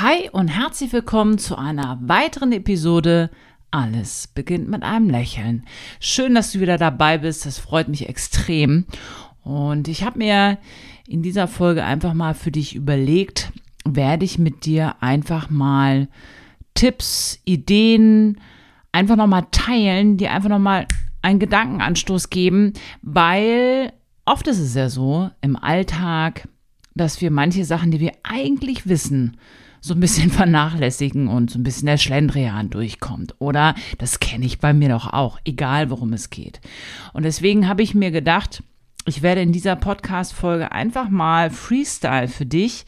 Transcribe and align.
Hi 0.00 0.30
und 0.30 0.46
herzlich 0.46 0.92
willkommen 0.92 1.38
zu 1.38 1.58
einer 1.58 1.98
weiteren 2.00 2.52
Episode. 2.52 3.30
Alles 3.72 4.28
beginnt 4.28 4.68
mit 4.68 4.84
einem 4.84 5.10
Lächeln. 5.10 5.66
Schön, 5.98 6.36
dass 6.36 6.52
du 6.52 6.60
wieder 6.60 6.78
dabei 6.78 7.18
bist. 7.18 7.44
Das 7.44 7.58
freut 7.58 7.88
mich 7.88 8.08
extrem. 8.08 8.84
Und 9.42 9.88
ich 9.88 10.04
habe 10.04 10.18
mir 10.18 10.58
in 11.08 11.22
dieser 11.22 11.48
Folge 11.48 11.82
einfach 11.82 12.14
mal 12.14 12.34
für 12.34 12.52
dich 12.52 12.76
überlegt, 12.76 13.50
werde 13.84 14.24
ich 14.24 14.38
mit 14.38 14.66
dir 14.66 14.94
einfach 15.02 15.50
mal 15.50 16.06
Tipps, 16.74 17.40
Ideen 17.44 18.40
einfach 18.92 19.16
nochmal 19.16 19.48
teilen, 19.50 20.16
die 20.16 20.28
einfach 20.28 20.48
nochmal 20.48 20.86
einen 21.22 21.40
Gedankenanstoß 21.40 22.30
geben, 22.30 22.72
weil 23.02 23.92
oft 24.24 24.46
ist 24.46 24.60
es 24.60 24.76
ja 24.76 24.90
so 24.90 25.28
im 25.40 25.56
Alltag, 25.56 26.46
dass 26.94 27.20
wir 27.20 27.32
manche 27.32 27.64
Sachen, 27.64 27.90
die 27.90 27.98
wir 27.98 28.12
eigentlich 28.22 28.88
wissen, 28.88 29.36
so 29.80 29.94
ein 29.94 30.00
bisschen 30.00 30.30
vernachlässigen 30.30 31.28
und 31.28 31.50
so 31.50 31.58
ein 31.58 31.62
bisschen 31.62 31.86
der 31.86 31.98
Schlendrian 31.98 32.70
durchkommt. 32.70 33.34
Oder 33.38 33.74
das 33.98 34.20
kenne 34.20 34.46
ich 34.46 34.58
bei 34.58 34.72
mir 34.72 34.88
doch 34.88 35.12
auch, 35.12 35.38
egal 35.44 35.90
worum 35.90 36.12
es 36.12 36.30
geht. 36.30 36.60
Und 37.12 37.24
deswegen 37.24 37.68
habe 37.68 37.82
ich 37.82 37.94
mir 37.94 38.10
gedacht, 38.10 38.62
ich 39.06 39.22
werde 39.22 39.40
in 39.40 39.52
dieser 39.52 39.76
Podcast-Folge 39.76 40.72
einfach 40.72 41.08
mal 41.08 41.50
Freestyle 41.50 42.28
für 42.28 42.46
dich 42.46 42.84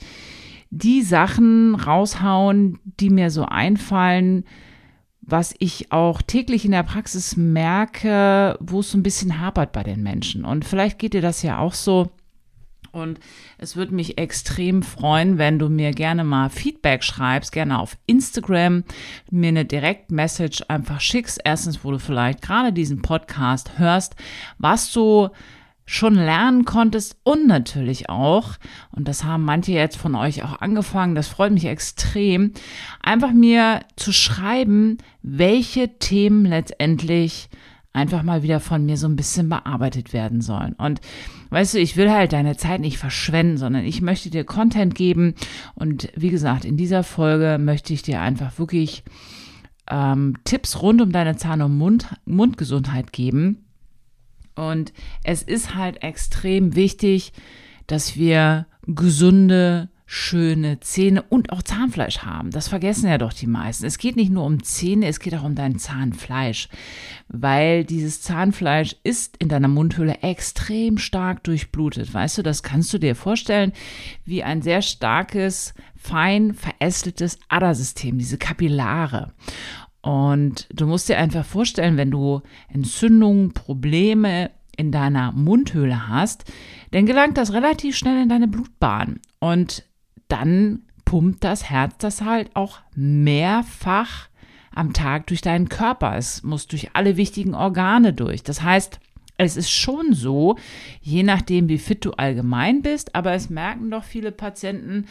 die 0.71 1.03
Sachen 1.03 1.75
raushauen, 1.75 2.79
die 2.84 3.11
mir 3.11 3.31
so 3.31 3.45
einfallen, 3.45 4.45
was 5.20 5.55
ich 5.59 5.93
auch 5.93 6.23
täglich 6.23 6.65
in 6.65 6.73
der 6.73 6.83
Praxis 6.83 7.37
merke, 7.37 8.57
wo 8.61 8.81
es 8.81 8.91
so 8.91 8.98
ein 8.98 9.03
bisschen 9.03 9.41
hapert 9.41 9.73
bei 9.73 9.83
den 9.83 10.03
Menschen. 10.03 10.45
Und 10.45 10.65
vielleicht 10.65 10.98
geht 10.98 11.15
dir 11.15 11.23
das 11.23 11.43
ja 11.43 11.59
auch 11.59 11.75
so. 11.75 12.11
Und 12.93 13.21
es 13.59 13.77
würde 13.77 13.95
mich 13.95 14.19
extrem 14.19 14.83
freuen, 14.83 15.39
wenn 15.39 15.59
du 15.59 15.69
mir 15.69 15.93
gerne 15.93 16.25
mal 16.25 16.51
Feedback 16.51 17.03
schreibst, 17.05 17.53
gerne 17.53 17.79
auf 17.79 17.97
Instagram, 18.07 18.85
mir 19.31 19.48
eine 19.48 19.65
Direct-Message 19.65 20.64
einfach 20.69 21.01
schickst. 21.01 21.41
Erstens, 21.45 21.84
wo 21.84 21.91
du 21.91 21.98
vielleicht 21.98 22.42
gerade 22.42 22.73
diesen 22.73 23.03
Podcast 23.03 23.79
hörst, 23.79 24.17
was 24.59 24.92
du 24.92 25.31
schon 25.91 26.14
lernen 26.14 26.64
konntest 26.64 27.17
und 27.25 27.48
natürlich 27.48 28.09
auch, 28.09 28.53
und 28.92 29.09
das 29.09 29.25
haben 29.25 29.45
manche 29.45 29.73
jetzt 29.73 29.97
von 29.97 30.14
euch 30.14 30.45
auch 30.45 30.61
angefangen, 30.61 31.17
das 31.17 31.27
freut 31.27 31.53
mich 31.53 31.64
extrem, 31.64 32.53
einfach 33.03 33.33
mir 33.33 33.81
zu 33.97 34.12
schreiben, 34.12 34.98
welche 35.23 35.98
Themen 35.98 36.45
letztendlich 36.45 37.48
einfach 37.92 38.22
mal 38.22 38.42
wieder 38.42 38.60
von 38.60 38.86
mir 38.86 38.96
so 38.96 39.08
ein 39.08 39.16
bisschen 39.16 39.48
bearbeitet 39.48 40.12
werden 40.12 40.41
sollen. 40.41 40.74
Und 40.74 41.00
weißt 41.50 41.74
du, 41.74 41.78
ich 41.78 41.96
will 41.96 42.10
halt 42.10 42.33
deine 42.33 42.56
Zeit 42.56 42.80
nicht 42.80 42.98
verschwenden, 42.98 43.58
sondern 43.58 43.84
ich 43.84 44.00
möchte 44.00 44.30
dir 44.30 44.44
Content 44.44 44.94
geben. 44.94 45.34
Und 45.74 46.08
wie 46.14 46.30
gesagt, 46.30 46.64
in 46.64 46.77
dieser 46.77 47.02
Folge 47.02 47.58
möchte 47.58 47.92
ich 47.92 48.02
dir 48.02 48.20
einfach 48.20 48.58
wirklich 48.58 49.02
ähm, 49.91 50.34
Tipps 50.44 50.80
rund 50.80 51.00
um 51.02 51.11
deine 51.11 51.36
Zahn- 51.36 51.62
und 51.62 51.77
Mund 51.77 52.06
Mundgesundheit 52.24 53.12
geben. 53.12 53.64
Und 54.55 54.92
es 55.24 55.42
ist 55.42 55.74
halt 55.74 56.02
extrem 56.02 56.77
wichtig, 56.77 57.33
dass 57.86 58.16
wir 58.16 58.66
gesunde 58.86 59.88
schöne 60.12 60.80
Zähne 60.80 61.22
und 61.22 61.53
auch 61.53 61.62
Zahnfleisch 61.62 62.19
haben. 62.19 62.50
Das 62.50 62.66
vergessen 62.66 63.08
ja 63.08 63.16
doch 63.16 63.33
die 63.33 63.47
meisten. 63.47 63.86
Es 63.86 63.97
geht 63.97 64.17
nicht 64.17 64.33
nur 64.33 64.44
um 64.44 64.61
Zähne, 64.61 65.06
es 65.06 65.20
geht 65.20 65.36
auch 65.36 65.44
um 65.44 65.55
dein 65.55 65.78
Zahnfleisch, 65.78 66.69
weil 67.28 67.84
dieses 67.84 68.20
Zahnfleisch 68.20 68.97
ist 69.05 69.36
in 69.36 69.48
deiner 69.48 69.69
Mundhöhle 69.69 70.19
extrem 70.22 70.98
stark 70.98 71.44
durchblutet. 71.44 72.12
Weißt 72.12 72.39
du, 72.39 72.42
das 72.42 72.64
kannst 72.64 72.92
du 72.92 72.98
dir 72.98 73.14
vorstellen 73.14 73.72
wie 74.25 74.42
ein 74.42 74.62
sehr 74.62 74.83
starkes, 74.83 75.75
fein 75.94 76.55
verästeltes 76.55 77.39
Adersystem, 77.48 78.19
diese 78.19 78.36
Kapillare. 78.36 79.33
Und 80.02 80.67
du 80.72 80.89
musst 80.89 81.08
dir 81.08 81.19
einfach 81.19 81.45
vorstellen, 81.45 81.97
wenn 81.97 82.11
du 82.11 82.42
Entzündungen, 82.69 83.52
Probleme 83.52 84.51
in 84.77 84.90
deiner 84.90 85.30
Mundhöhle 85.30 86.08
hast, 86.08 86.51
dann 86.90 87.06
gelangt 87.06 87.39
das 87.39 87.52
relativ 87.52 87.96
schnell 87.96 88.20
in 88.20 88.29
deine 88.29 88.48
Blutbahn. 88.48 89.20
Und 89.39 89.85
dann 90.33 90.83
pumpt 91.05 91.45
das 91.45 91.68
Herz 91.68 91.95
das 91.98 92.23
halt 92.23 92.55
auch 92.55 92.79
mehrfach 92.95 94.29
am 94.73 94.92
Tag 94.92 95.27
durch 95.27 95.41
deinen 95.41 95.68
Körper. 95.68 96.17
Es 96.17 96.42
muss 96.42 96.67
durch 96.67 96.95
alle 96.95 97.17
wichtigen 97.17 97.55
Organe 97.55 98.13
durch. 98.13 98.42
Das 98.42 98.63
heißt, 98.63 99.01
es 99.42 99.57
ist 99.57 99.70
schon 99.70 100.13
so, 100.13 100.57
je 101.01 101.23
nachdem, 101.23 101.68
wie 101.70 101.79
fit 101.79 102.05
du 102.05 102.13
allgemein 102.13 102.83
bist, 102.83 103.14
aber 103.14 103.33
es 103.33 103.48
merken 103.48 103.91
doch 103.91 104.05
viele 104.05 104.33
Patienten, 104.33 105.07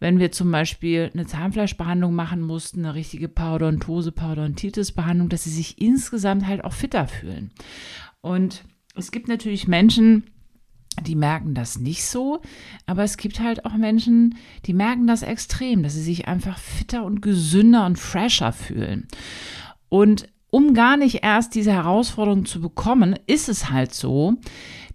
wenn 0.00 0.18
wir 0.18 0.32
zum 0.32 0.50
Beispiel 0.50 1.10
eine 1.12 1.26
Zahnfleischbehandlung 1.26 2.14
machen 2.14 2.40
mussten, 2.40 2.80
eine 2.84 2.94
richtige 2.94 3.28
Parodontose, 3.28 4.10
Parodontitis-Behandlung, 4.10 5.28
dass 5.28 5.44
sie 5.44 5.50
sich 5.50 5.80
insgesamt 5.82 6.46
halt 6.46 6.64
auch 6.64 6.72
fitter 6.72 7.06
fühlen. 7.06 7.50
Und 8.22 8.64
es 8.96 9.12
gibt 9.12 9.28
natürlich 9.28 9.68
Menschen, 9.68 10.30
die 11.02 11.16
merken 11.16 11.54
das 11.54 11.78
nicht 11.78 12.04
so, 12.04 12.40
aber 12.86 13.02
es 13.02 13.16
gibt 13.16 13.40
halt 13.40 13.64
auch 13.64 13.74
Menschen, 13.74 14.36
die 14.66 14.74
merken 14.74 15.06
das 15.06 15.22
extrem, 15.22 15.82
dass 15.82 15.94
sie 15.94 16.02
sich 16.02 16.28
einfach 16.28 16.58
fitter 16.58 17.04
und 17.04 17.20
gesünder 17.20 17.86
und 17.86 17.98
fresher 17.98 18.52
fühlen. 18.52 19.08
Und 19.88 20.28
um 20.50 20.72
gar 20.72 20.96
nicht 20.96 21.24
erst 21.24 21.54
diese 21.54 21.72
Herausforderung 21.72 22.46
zu 22.46 22.60
bekommen, 22.60 23.18
ist 23.26 23.48
es 23.48 23.70
halt 23.70 23.92
so, 23.92 24.34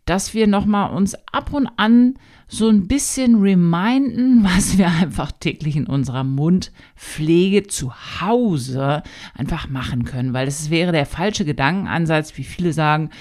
dass 0.06 0.34
wir 0.34 0.48
nochmal 0.48 0.92
uns 0.96 1.16
ab 1.32 1.54
und 1.54 1.68
an 1.78 2.16
so 2.48 2.68
ein 2.68 2.88
bisschen 2.88 3.42
reminden, 3.42 4.44
was 4.56 4.78
wir 4.78 4.88
einfach 4.88 5.32
täglich 5.32 5.76
in 5.76 5.86
unserer 5.86 6.24
Mundpflege 6.24 7.68
zu 7.68 7.94
Hause 8.22 9.04
einfach 9.36 9.70
machen 9.70 10.06
können, 10.06 10.34
weil 10.34 10.48
es 10.48 10.70
wäre 10.70 10.92
der 10.92 11.06
falsche 11.06 11.46
Gedankenansatz, 11.46 12.38
wie 12.38 12.44
viele 12.44 12.74
sagen, 12.74 13.12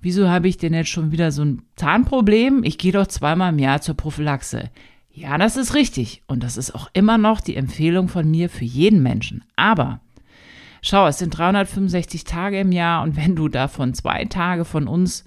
wieso 0.00 0.28
habe 0.28 0.48
ich 0.48 0.56
denn 0.56 0.74
jetzt 0.74 0.90
schon 0.90 1.12
wieder 1.12 1.32
so 1.32 1.44
ein 1.44 1.62
Zahnproblem? 1.76 2.64
Ich 2.64 2.78
gehe 2.78 2.92
doch 2.92 3.06
zweimal 3.06 3.52
im 3.52 3.58
Jahr 3.58 3.80
zur 3.80 3.96
Prophylaxe. 3.96 4.70
Ja, 5.12 5.38
das 5.38 5.56
ist 5.56 5.74
richtig. 5.74 6.22
Und 6.26 6.42
das 6.42 6.56
ist 6.56 6.74
auch 6.74 6.88
immer 6.92 7.18
noch 7.18 7.40
die 7.40 7.56
Empfehlung 7.56 8.08
von 8.08 8.30
mir 8.30 8.48
für 8.48 8.64
jeden 8.64 9.02
Menschen. 9.02 9.44
Aber 9.56 10.00
schau, 10.82 11.06
es 11.06 11.18
sind 11.18 11.36
365 11.36 12.24
Tage 12.24 12.60
im 12.60 12.72
Jahr 12.72 13.02
und 13.02 13.16
wenn 13.16 13.36
du 13.36 13.48
davon 13.48 13.94
zwei 13.94 14.24
Tage 14.24 14.64
von 14.64 14.88
uns 14.88 15.24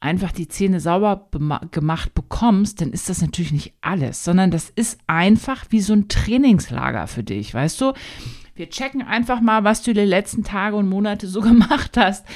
einfach 0.00 0.32
die 0.32 0.48
Zähne 0.48 0.80
sauber 0.80 1.28
gemacht 1.70 2.14
bekommst, 2.14 2.80
dann 2.80 2.92
ist 2.92 3.10
das 3.10 3.20
natürlich 3.20 3.52
nicht 3.52 3.74
alles, 3.82 4.24
sondern 4.24 4.50
das 4.50 4.70
ist 4.70 4.98
einfach 5.06 5.66
wie 5.68 5.80
so 5.80 5.92
ein 5.92 6.08
Trainingslager 6.08 7.06
für 7.06 7.22
dich, 7.22 7.52
weißt 7.52 7.80
du? 7.82 7.92
Wir 8.54 8.68
checken 8.68 9.02
einfach 9.02 9.40
mal, 9.40 9.64
was 9.64 9.82
du 9.82 9.92
die 9.92 10.00
letzten 10.00 10.44
Tage 10.44 10.76
und 10.76 10.88
Monate 10.88 11.26
so 11.26 11.40
gemacht 11.40 11.96
hast, 11.96 12.26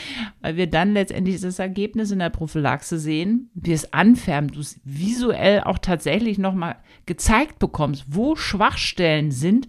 weil 0.40 0.56
wir 0.56 0.66
dann 0.68 0.92
letztendlich 0.92 1.40
das 1.40 1.58
Ergebnis 1.58 2.10
in 2.10 2.18
der 2.18 2.30
Prophylaxe 2.30 2.98
sehen, 2.98 3.50
wie 3.54 3.72
es 3.72 3.92
anfärbt, 3.92 4.56
du 4.56 4.60
es 4.60 4.80
visuell 4.84 5.62
auch 5.62 5.78
tatsächlich 5.78 6.38
nochmal 6.38 6.76
gezeigt 7.06 7.58
bekommst, 7.58 8.04
wo 8.08 8.36
Schwachstellen 8.36 9.30
sind, 9.30 9.68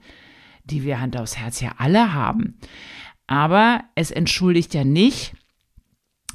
die 0.64 0.84
wir 0.84 1.00
Hand 1.00 1.18
aufs 1.18 1.38
Herz 1.38 1.62
ja 1.62 1.74
alle 1.78 2.14
haben. 2.14 2.58
Aber 3.28 3.84
es 3.96 4.12
entschuldigt 4.12 4.74
ja 4.74 4.84
nicht, 4.84 5.36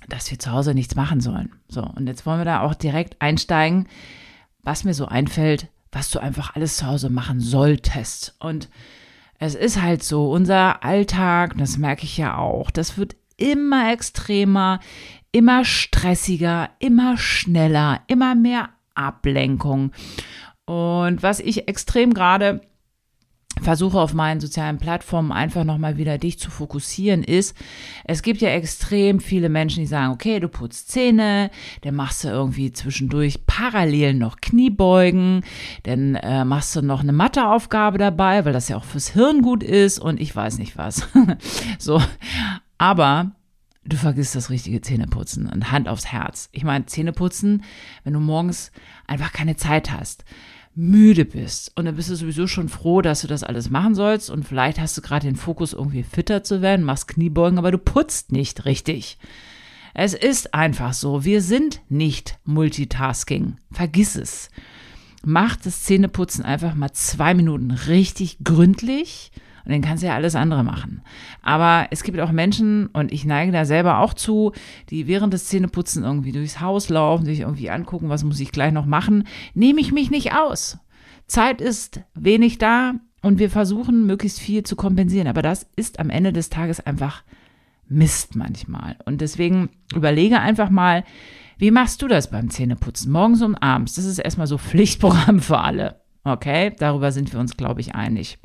dass 0.08 0.30
wir 0.30 0.38
zu 0.38 0.50
Hause 0.52 0.74
nichts 0.74 0.96
machen 0.96 1.20
sollen. 1.20 1.52
So, 1.68 1.82
und 1.82 2.06
jetzt 2.06 2.26
wollen 2.26 2.40
wir 2.40 2.44
da 2.44 2.60
auch 2.62 2.74
direkt 2.74 3.20
einsteigen, 3.22 3.86
was 4.62 4.84
mir 4.84 4.94
so 4.94 5.06
einfällt, 5.06 5.68
was 5.92 6.10
du 6.10 6.18
einfach 6.18 6.54
alles 6.54 6.76
zu 6.76 6.86
Hause 6.86 7.10
machen 7.10 7.40
solltest. 7.40 8.36
Und 8.38 8.68
es 9.40 9.54
ist 9.54 9.80
halt 9.80 10.04
so, 10.04 10.30
unser 10.30 10.84
Alltag, 10.84 11.56
das 11.56 11.78
merke 11.78 12.04
ich 12.04 12.18
ja 12.18 12.36
auch, 12.36 12.70
das 12.70 12.98
wird 12.98 13.16
immer 13.38 13.90
extremer, 13.90 14.80
immer 15.32 15.64
stressiger, 15.64 16.68
immer 16.78 17.16
schneller, 17.16 18.02
immer 18.06 18.34
mehr 18.34 18.68
Ablenkung. 18.94 19.92
Und 20.66 21.22
was 21.22 21.40
ich 21.40 21.66
extrem 21.68 22.12
gerade 22.12 22.60
versuche 23.60 23.98
auf 23.98 24.14
meinen 24.14 24.40
sozialen 24.40 24.78
Plattformen 24.78 25.32
einfach 25.32 25.64
nochmal 25.64 25.96
wieder 25.96 26.18
dich 26.18 26.38
zu 26.38 26.50
fokussieren, 26.50 27.22
ist, 27.22 27.56
es 28.04 28.22
gibt 28.22 28.40
ja 28.40 28.50
extrem 28.50 29.20
viele 29.20 29.48
Menschen, 29.48 29.80
die 29.80 29.86
sagen, 29.86 30.12
okay, 30.12 30.40
du 30.40 30.48
putzt 30.48 30.90
Zähne, 30.90 31.50
dann 31.82 31.94
machst 31.94 32.24
du 32.24 32.28
irgendwie 32.28 32.72
zwischendurch 32.72 33.46
parallel 33.46 34.14
noch 34.14 34.40
Kniebeugen, 34.40 35.44
dann 35.84 36.14
äh, 36.16 36.44
machst 36.44 36.74
du 36.76 36.82
noch 36.82 37.00
eine 37.00 37.12
Matheaufgabe 37.12 37.98
dabei, 37.98 38.44
weil 38.44 38.52
das 38.52 38.68
ja 38.68 38.76
auch 38.76 38.84
fürs 38.84 39.10
Hirn 39.10 39.42
gut 39.42 39.62
ist 39.62 39.98
und 39.98 40.20
ich 40.20 40.34
weiß 40.34 40.58
nicht 40.58 40.76
was. 40.76 41.08
so, 41.78 42.02
aber 42.78 43.32
du 43.84 43.96
vergisst 43.96 44.34
das 44.34 44.50
richtige 44.50 44.80
Zähneputzen 44.80 45.46
und 45.46 45.72
Hand 45.72 45.88
aufs 45.88 46.06
Herz. 46.06 46.48
Ich 46.52 46.64
meine, 46.64 46.86
Zähneputzen, 46.86 47.64
wenn 48.04 48.12
du 48.12 48.20
morgens 48.20 48.72
einfach 49.06 49.32
keine 49.32 49.56
Zeit 49.56 49.90
hast 49.90 50.24
müde 50.74 51.24
bist. 51.24 51.72
Und 51.76 51.84
dann 51.84 51.96
bist 51.96 52.10
du 52.10 52.16
sowieso 52.16 52.46
schon 52.46 52.68
froh, 52.68 53.02
dass 53.02 53.22
du 53.22 53.26
das 53.26 53.42
alles 53.42 53.70
machen 53.70 53.94
sollst. 53.94 54.30
Und 54.30 54.44
vielleicht 54.44 54.78
hast 54.78 54.96
du 54.96 55.02
gerade 55.02 55.26
den 55.26 55.36
Fokus, 55.36 55.72
irgendwie 55.72 56.02
fitter 56.02 56.42
zu 56.42 56.62
werden, 56.62 56.84
machst 56.84 57.08
Kniebeugen, 57.08 57.58
aber 57.58 57.72
du 57.72 57.78
putzt 57.78 58.32
nicht 58.32 58.64
richtig. 58.64 59.18
Es 59.94 60.14
ist 60.14 60.54
einfach 60.54 60.92
so. 60.92 61.24
Wir 61.24 61.42
sind 61.42 61.80
nicht 61.88 62.38
Multitasking. 62.44 63.56
Vergiss 63.72 64.16
es. 64.16 64.50
mach 65.24 65.56
das 65.56 65.82
Zähneputzen 65.82 66.44
einfach 66.44 66.74
mal 66.74 66.92
zwei 66.92 67.34
Minuten 67.34 67.72
richtig 67.72 68.38
gründlich 68.42 69.32
und 69.70 69.74
dann 69.74 69.88
kannst 69.88 70.02
du 70.02 70.08
ja 70.08 70.16
alles 70.16 70.34
andere 70.34 70.64
machen. 70.64 71.00
Aber 71.42 71.86
es 71.92 72.02
gibt 72.02 72.18
auch 72.18 72.32
Menschen, 72.32 72.88
und 72.88 73.12
ich 73.12 73.24
neige 73.24 73.52
da 73.52 73.64
selber 73.64 74.00
auch 74.00 74.14
zu, 74.14 74.50
die 74.88 75.06
während 75.06 75.32
des 75.32 75.46
Zähneputzen 75.46 76.02
irgendwie 76.02 76.32
durchs 76.32 76.60
Haus 76.60 76.88
laufen, 76.88 77.24
sich 77.24 77.40
irgendwie 77.40 77.70
angucken, 77.70 78.08
was 78.08 78.24
muss 78.24 78.40
ich 78.40 78.50
gleich 78.50 78.72
noch 78.72 78.84
machen. 78.84 79.28
Nehme 79.54 79.80
ich 79.80 79.92
mich 79.92 80.10
nicht 80.10 80.34
aus. 80.34 80.78
Zeit 81.28 81.60
ist 81.60 82.00
wenig 82.14 82.58
da 82.58 82.94
und 83.22 83.38
wir 83.38 83.48
versuchen 83.48 84.06
möglichst 84.06 84.40
viel 84.40 84.64
zu 84.64 84.74
kompensieren. 84.74 85.28
Aber 85.28 85.40
das 85.40 85.68
ist 85.76 86.00
am 86.00 86.10
Ende 86.10 86.32
des 86.32 86.50
Tages 86.50 86.84
einfach 86.84 87.22
Mist 87.86 88.34
manchmal. 88.34 88.96
Und 89.04 89.20
deswegen 89.20 89.68
überlege 89.94 90.40
einfach 90.40 90.68
mal, 90.68 91.04
wie 91.58 91.70
machst 91.70 92.02
du 92.02 92.08
das 92.08 92.28
beim 92.28 92.50
Zähneputzen? 92.50 93.12
Morgens 93.12 93.40
und 93.40 93.54
abends. 93.54 93.94
Das 93.94 94.04
ist 94.04 94.18
erstmal 94.18 94.48
so 94.48 94.58
Pflichtprogramm 94.58 95.38
für 95.38 95.58
alle. 95.58 96.00
Okay, 96.24 96.72
darüber 96.76 97.12
sind 97.12 97.32
wir 97.32 97.38
uns, 97.38 97.56
glaube 97.56 97.80
ich, 97.80 97.94
einig. 97.94 98.40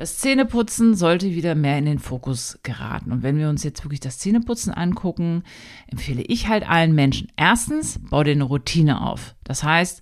Das 0.00 0.16
Zähneputzen 0.16 0.94
sollte 0.94 1.34
wieder 1.34 1.54
mehr 1.54 1.76
in 1.76 1.84
den 1.84 1.98
Fokus 1.98 2.58
geraten. 2.62 3.12
Und 3.12 3.22
wenn 3.22 3.36
wir 3.36 3.50
uns 3.50 3.62
jetzt 3.64 3.84
wirklich 3.84 4.00
das 4.00 4.18
Zähneputzen 4.18 4.72
angucken, 4.72 5.42
empfehle 5.88 6.22
ich 6.22 6.48
halt 6.48 6.66
allen 6.66 6.94
Menschen. 6.94 7.30
Erstens, 7.36 8.00
bau 8.08 8.24
dir 8.24 8.30
eine 8.30 8.44
Routine 8.44 9.06
auf. 9.06 9.34
Das 9.44 9.62
heißt, 9.62 10.00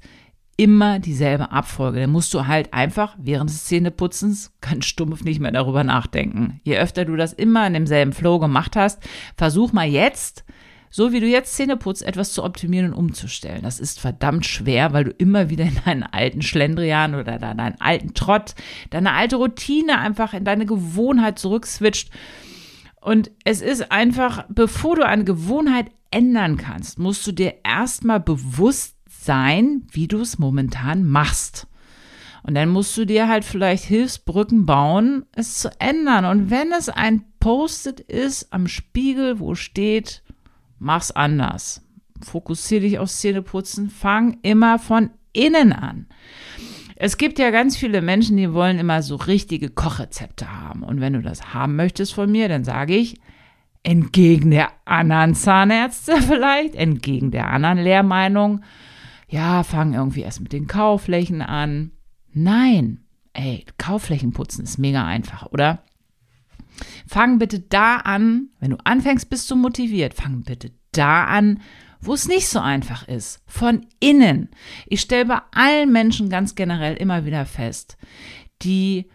immer 0.56 1.00
dieselbe 1.00 1.50
Abfolge. 1.50 1.98
Dann 1.98 2.12
musst 2.12 2.32
du 2.32 2.46
halt 2.46 2.72
einfach 2.74 3.16
während 3.18 3.50
des 3.50 3.64
Zähneputzens 3.64 4.52
ganz 4.60 4.84
stumpf 4.84 5.24
nicht 5.24 5.40
mehr 5.40 5.50
darüber 5.50 5.82
nachdenken. 5.82 6.60
Je 6.62 6.78
öfter 6.78 7.04
du 7.04 7.16
das 7.16 7.32
immer 7.32 7.66
in 7.66 7.72
demselben 7.72 8.12
Flow 8.12 8.38
gemacht 8.38 8.76
hast, 8.76 9.02
versuch 9.36 9.72
mal 9.72 9.88
jetzt 9.88 10.44
so 10.90 11.12
wie 11.12 11.20
du 11.20 11.26
jetzt 11.26 11.54
Zähne 11.54 11.76
putzt, 11.76 12.02
etwas 12.02 12.32
zu 12.32 12.44
optimieren 12.44 12.92
und 12.92 12.98
umzustellen. 12.98 13.62
Das 13.62 13.80
ist 13.80 14.00
verdammt 14.00 14.46
schwer, 14.46 14.92
weil 14.92 15.04
du 15.04 15.10
immer 15.10 15.50
wieder 15.50 15.64
in 15.64 15.78
deinen 15.84 16.02
alten 16.02 16.42
Schlendrian 16.42 17.14
oder 17.14 17.38
deinen 17.38 17.80
alten 17.80 18.14
Trott, 18.14 18.54
deine 18.90 19.12
alte 19.12 19.36
Routine 19.36 19.98
einfach 19.98 20.34
in 20.34 20.44
deine 20.44 20.66
Gewohnheit 20.66 21.38
zurückswitcht. 21.38 22.10
Und 23.00 23.30
es 23.44 23.60
ist 23.60 23.92
einfach, 23.92 24.44
bevor 24.48 24.96
du 24.96 25.06
eine 25.06 25.24
Gewohnheit 25.24 25.90
ändern 26.10 26.56
kannst, 26.56 26.98
musst 26.98 27.26
du 27.26 27.32
dir 27.32 27.54
erstmal 27.64 28.20
bewusst 28.20 28.96
sein, 29.08 29.86
wie 29.90 30.08
du 30.08 30.20
es 30.20 30.38
momentan 30.38 31.06
machst. 31.06 31.66
Und 32.42 32.54
dann 32.54 32.70
musst 32.70 32.96
du 32.96 33.04
dir 33.04 33.28
halt 33.28 33.44
vielleicht 33.44 33.84
Hilfsbrücken 33.84 34.64
bauen, 34.64 35.26
es 35.34 35.58
zu 35.58 35.70
ändern. 35.80 36.24
Und 36.24 36.50
wenn 36.50 36.72
es 36.72 36.88
ein 36.88 37.24
Post-it 37.40 38.00
ist 38.00 38.52
am 38.52 38.68
Spiegel, 38.68 39.38
wo 39.38 39.54
steht, 39.54 40.22
mach's 40.78 41.10
anders. 41.10 41.82
Fokussiere 42.22 42.82
dich 42.82 42.98
aufs 42.98 43.20
Zähneputzen. 43.20 43.90
Fang 43.90 44.38
immer 44.42 44.78
von 44.78 45.10
innen 45.32 45.72
an. 45.72 46.06
Es 46.96 47.16
gibt 47.16 47.38
ja 47.38 47.50
ganz 47.50 47.76
viele 47.76 48.02
Menschen, 48.02 48.36
die 48.36 48.52
wollen 48.52 48.78
immer 48.78 49.02
so 49.02 49.14
richtige 49.16 49.70
Kochrezepte 49.70 50.50
haben. 50.50 50.82
Und 50.82 51.00
wenn 51.00 51.12
du 51.12 51.22
das 51.22 51.54
haben 51.54 51.76
möchtest 51.76 52.12
von 52.12 52.30
mir, 52.30 52.48
dann 52.48 52.64
sage 52.64 52.96
ich, 52.96 53.20
entgegen 53.84 54.50
der 54.50 54.70
anderen 54.84 55.34
Zahnärzte 55.34 56.16
vielleicht, 56.22 56.74
entgegen 56.74 57.30
der 57.30 57.50
anderen 57.50 57.78
Lehrmeinung, 57.78 58.62
ja, 59.28 59.62
fang 59.62 59.94
irgendwie 59.94 60.22
erst 60.22 60.40
mit 60.40 60.52
den 60.52 60.66
Kauflächen 60.66 61.42
an. 61.42 61.92
Nein, 62.32 63.04
ey, 63.32 63.64
Kaufflächen 63.78 64.32
putzen 64.32 64.64
ist 64.64 64.78
mega 64.78 65.04
einfach, 65.06 65.46
oder? 65.46 65.84
Fang 67.06 67.38
bitte 67.38 67.60
da 67.60 67.96
an, 67.96 68.48
wenn 68.60 68.70
du 68.70 68.76
anfängst, 68.84 69.30
bist 69.30 69.50
du 69.50 69.56
motiviert. 69.56 70.14
Fang 70.14 70.42
bitte 70.42 70.70
da 70.92 71.24
an, 71.24 71.60
wo 72.00 72.14
es 72.14 72.28
nicht 72.28 72.48
so 72.48 72.60
einfach 72.60 73.06
ist. 73.08 73.42
Von 73.46 73.86
innen. 74.00 74.48
Ich 74.86 75.00
stelle 75.00 75.26
bei 75.26 75.40
allen 75.52 75.92
Menschen 75.92 76.28
ganz 76.28 76.54
generell 76.54 76.94
immer 76.94 77.24
wieder 77.24 77.46
fest, 77.46 77.96
die 78.62 79.06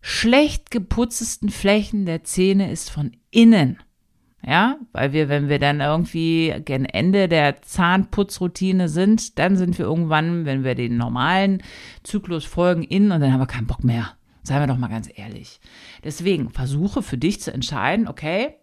schlecht 0.00 0.70
geputztesten 0.70 1.50
Flächen 1.50 2.06
der 2.06 2.24
Zähne 2.24 2.70
ist 2.70 2.90
von 2.90 3.12
innen. 3.30 3.78
Ja, 4.46 4.78
weil 4.92 5.12
wir, 5.12 5.28
wenn 5.28 5.50
wir 5.50 5.58
dann 5.58 5.80
irgendwie 5.80 6.54
gen 6.64 6.86
Ende 6.86 7.28
der 7.28 7.60
Zahnputzroutine 7.60 8.88
sind, 8.88 9.38
dann 9.38 9.56
sind 9.56 9.78
wir 9.78 9.84
irgendwann, 9.84 10.46
wenn 10.46 10.64
wir 10.64 10.74
den 10.74 10.96
normalen 10.96 11.62
Zyklus 12.04 12.46
folgen, 12.46 12.82
innen 12.82 13.12
und 13.12 13.20
dann 13.20 13.34
haben 13.34 13.40
wir 13.40 13.46
keinen 13.46 13.66
Bock 13.66 13.84
mehr. 13.84 14.14
Seien 14.42 14.60
wir 14.60 14.66
doch 14.66 14.78
mal 14.78 14.88
ganz 14.88 15.08
ehrlich. 15.14 15.60
Deswegen 16.04 16.50
versuche 16.50 17.02
für 17.02 17.18
dich 17.18 17.40
zu 17.40 17.52
entscheiden, 17.52 18.08
okay, 18.08 18.54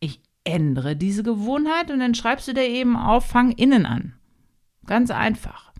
ich 0.00 0.20
ändere 0.44 0.96
diese 0.96 1.22
Gewohnheit 1.22 1.90
und 1.90 2.00
dann 2.00 2.14
schreibst 2.14 2.48
du 2.48 2.54
dir 2.54 2.66
eben 2.66 2.96
auf, 2.96 3.26
fang 3.26 3.52
innen 3.52 3.86
an. 3.86 4.14
Ganz 4.86 5.10
einfach. 5.10 5.72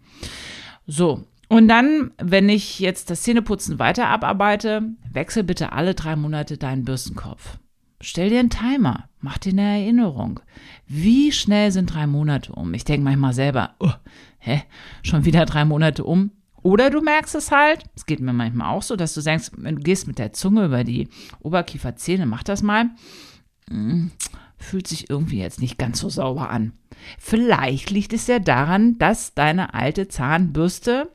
So, 0.86 1.24
und 1.48 1.66
dann, 1.66 2.12
wenn 2.18 2.48
ich 2.48 2.78
jetzt 2.78 3.10
das 3.10 3.22
Zähneputzen 3.22 3.78
weiter 3.78 4.06
abarbeite, 4.08 4.82
wechsel 5.10 5.42
bitte 5.42 5.72
alle 5.72 5.94
drei 5.94 6.14
Monate 6.14 6.58
deinen 6.58 6.84
Bürstenkopf. 6.84 7.58
Stell 8.00 8.30
dir 8.30 8.38
einen 8.38 8.50
Timer, 8.50 9.08
mach 9.18 9.36
dir 9.36 9.50
eine 9.50 9.80
Erinnerung. 9.80 10.40
Wie 10.86 11.32
schnell 11.32 11.72
sind 11.72 11.92
drei 11.92 12.06
Monate 12.06 12.52
um? 12.52 12.72
Ich 12.72 12.84
denke 12.84 13.04
manchmal 13.04 13.34
selber, 13.34 13.74
oh, 13.80 13.92
hä, 14.38 14.62
schon 15.02 15.24
wieder 15.24 15.44
drei 15.44 15.64
Monate 15.64 16.04
um? 16.04 16.30
Oder 16.62 16.90
du 16.90 17.00
merkst 17.00 17.34
es 17.34 17.50
halt, 17.50 17.84
es 17.96 18.06
geht 18.06 18.20
mir 18.20 18.32
manchmal 18.32 18.74
auch 18.74 18.82
so, 18.82 18.96
dass 18.96 19.14
du 19.14 19.22
denkst, 19.22 19.50
wenn 19.56 19.76
du 19.76 19.82
gehst 19.82 20.06
mit 20.06 20.18
der 20.18 20.32
Zunge 20.32 20.66
über 20.66 20.84
die 20.84 21.08
Oberkieferzähne, 21.40 22.26
mach 22.26 22.42
das 22.42 22.62
mal, 22.62 22.90
hm, 23.68 24.10
fühlt 24.58 24.86
sich 24.86 25.08
irgendwie 25.08 25.38
jetzt 25.38 25.60
nicht 25.60 25.78
ganz 25.78 26.00
so 26.00 26.08
sauber 26.08 26.50
an. 26.50 26.72
Vielleicht 27.18 27.90
liegt 27.90 28.12
es 28.12 28.26
ja 28.26 28.38
daran, 28.38 28.98
dass 28.98 29.34
deine 29.34 29.74
alte 29.74 30.08
Zahnbürste 30.08 31.08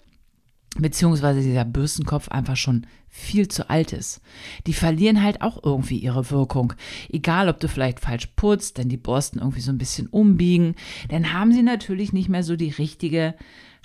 beziehungsweise 0.78 1.42
dieser 1.42 1.66
Bürstenkopf 1.66 2.30
einfach 2.30 2.58
schon 2.58 2.86
viel 3.08 3.48
zu 3.48 3.70
alt 3.70 3.94
ist. 3.94 4.22
Die 4.68 4.74
verlieren 4.74 5.24
halt 5.24 5.42
auch 5.42 5.64
irgendwie 5.64 5.98
ihre 5.98 6.30
Wirkung. 6.32 6.74
Egal, 7.08 7.48
ob 7.48 7.62
du 7.62 7.70
vielleicht 7.70 8.02
falsch 8.02 8.28
putzt, 8.36 8.78
denn 8.78 8.90
die 8.90 8.98
Borsten 8.98 9.40
irgendwie 9.40 9.62
so 9.62 9.72
ein 9.72 9.78
bisschen 9.78 10.08
umbiegen, 10.08 10.76
dann 11.10 11.32
haben 11.32 11.54
sie 11.54 11.64
natürlich 11.64 12.12
nicht 12.12 12.28
mehr 12.28 12.44
so 12.44 12.58
die 12.58 12.72
richtige 12.72 13.36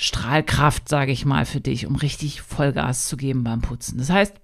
Strahlkraft, 0.02 0.88
sage 0.88 1.12
ich 1.12 1.26
mal, 1.26 1.44
für 1.44 1.60
dich, 1.60 1.86
um 1.86 1.94
richtig 1.94 2.40
Vollgas 2.40 3.06
zu 3.06 3.18
geben 3.18 3.44
beim 3.44 3.60
Putzen. 3.60 3.98
Das 3.98 4.08
heißt, 4.08 4.34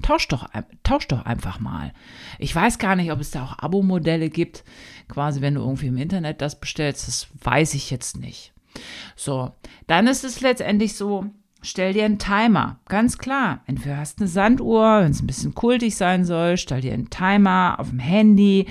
tausch 0.00 0.26
doch, 0.28 0.48
tausch 0.84 1.06
doch 1.06 1.26
einfach 1.26 1.60
mal. 1.60 1.92
Ich 2.38 2.56
weiß 2.56 2.78
gar 2.78 2.96
nicht, 2.96 3.12
ob 3.12 3.20
es 3.20 3.30
da 3.30 3.44
auch 3.44 3.58
Abo-Modelle 3.58 4.30
gibt, 4.30 4.64
quasi 5.08 5.42
wenn 5.42 5.54
du 5.54 5.60
irgendwie 5.60 5.88
im 5.88 5.98
Internet 5.98 6.40
das 6.40 6.58
bestellst, 6.58 7.08
das 7.08 7.28
weiß 7.42 7.74
ich 7.74 7.90
jetzt 7.90 8.16
nicht. 8.16 8.54
So, 9.14 9.52
dann 9.86 10.06
ist 10.06 10.24
es 10.24 10.40
letztendlich 10.40 10.96
so, 10.96 11.26
Stell 11.64 11.92
dir 11.92 12.04
einen 12.04 12.18
Timer, 12.18 12.80
ganz 12.88 13.18
klar. 13.18 13.60
Entweder 13.66 13.98
hast 13.98 14.18
eine 14.18 14.26
Sanduhr, 14.26 15.02
wenn 15.02 15.12
es 15.12 15.22
ein 15.22 15.28
bisschen 15.28 15.54
kultig 15.54 15.94
sein 15.94 16.24
soll, 16.24 16.56
stell 16.56 16.80
dir 16.80 16.92
einen 16.92 17.08
Timer 17.08 17.76
auf 17.78 17.90
dem 17.90 18.00
Handy, 18.00 18.66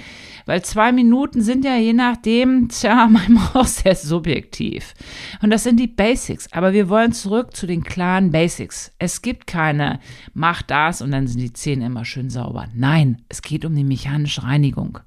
weil 0.45 0.62
zwei 0.63 0.91
Minuten 0.91 1.41
sind 1.41 1.63
ja 1.63 1.77
je 1.77 1.93
nachdem, 1.93 2.67
tja, 2.69 3.07
manchmal 3.07 3.48
auch 3.53 3.65
sehr 3.65 3.95
subjektiv. 3.95 4.93
Und 5.41 5.51
das 5.51 5.63
sind 5.63 5.79
die 5.79 5.88
Basics. 5.88 6.51
Aber 6.51 6.74
wir 6.74 6.89
wollen 6.89 7.13
zurück 7.13 7.55
zu 7.55 7.65
den 7.65 7.81
klaren 7.81 8.29
Basics. 8.29 8.91
Es 9.00 9.21
gibt 9.21 9.48
keine, 9.48 10.01
mach 10.33 10.62
das 10.62 11.01
und 11.01 11.12
dann 11.12 11.27
sind 11.27 11.39
die 11.39 11.53
Zähne 11.53 11.86
immer 11.86 12.03
schön 12.03 12.29
sauber. 12.29 12.67
Nein, 12.75 13.21
es 13.29 13.41
geht 13.41 13.63
um 13.63 13.74
die 13.74 13.86
mechanische 13.86 14.43
Reinigung. 14.43 15.00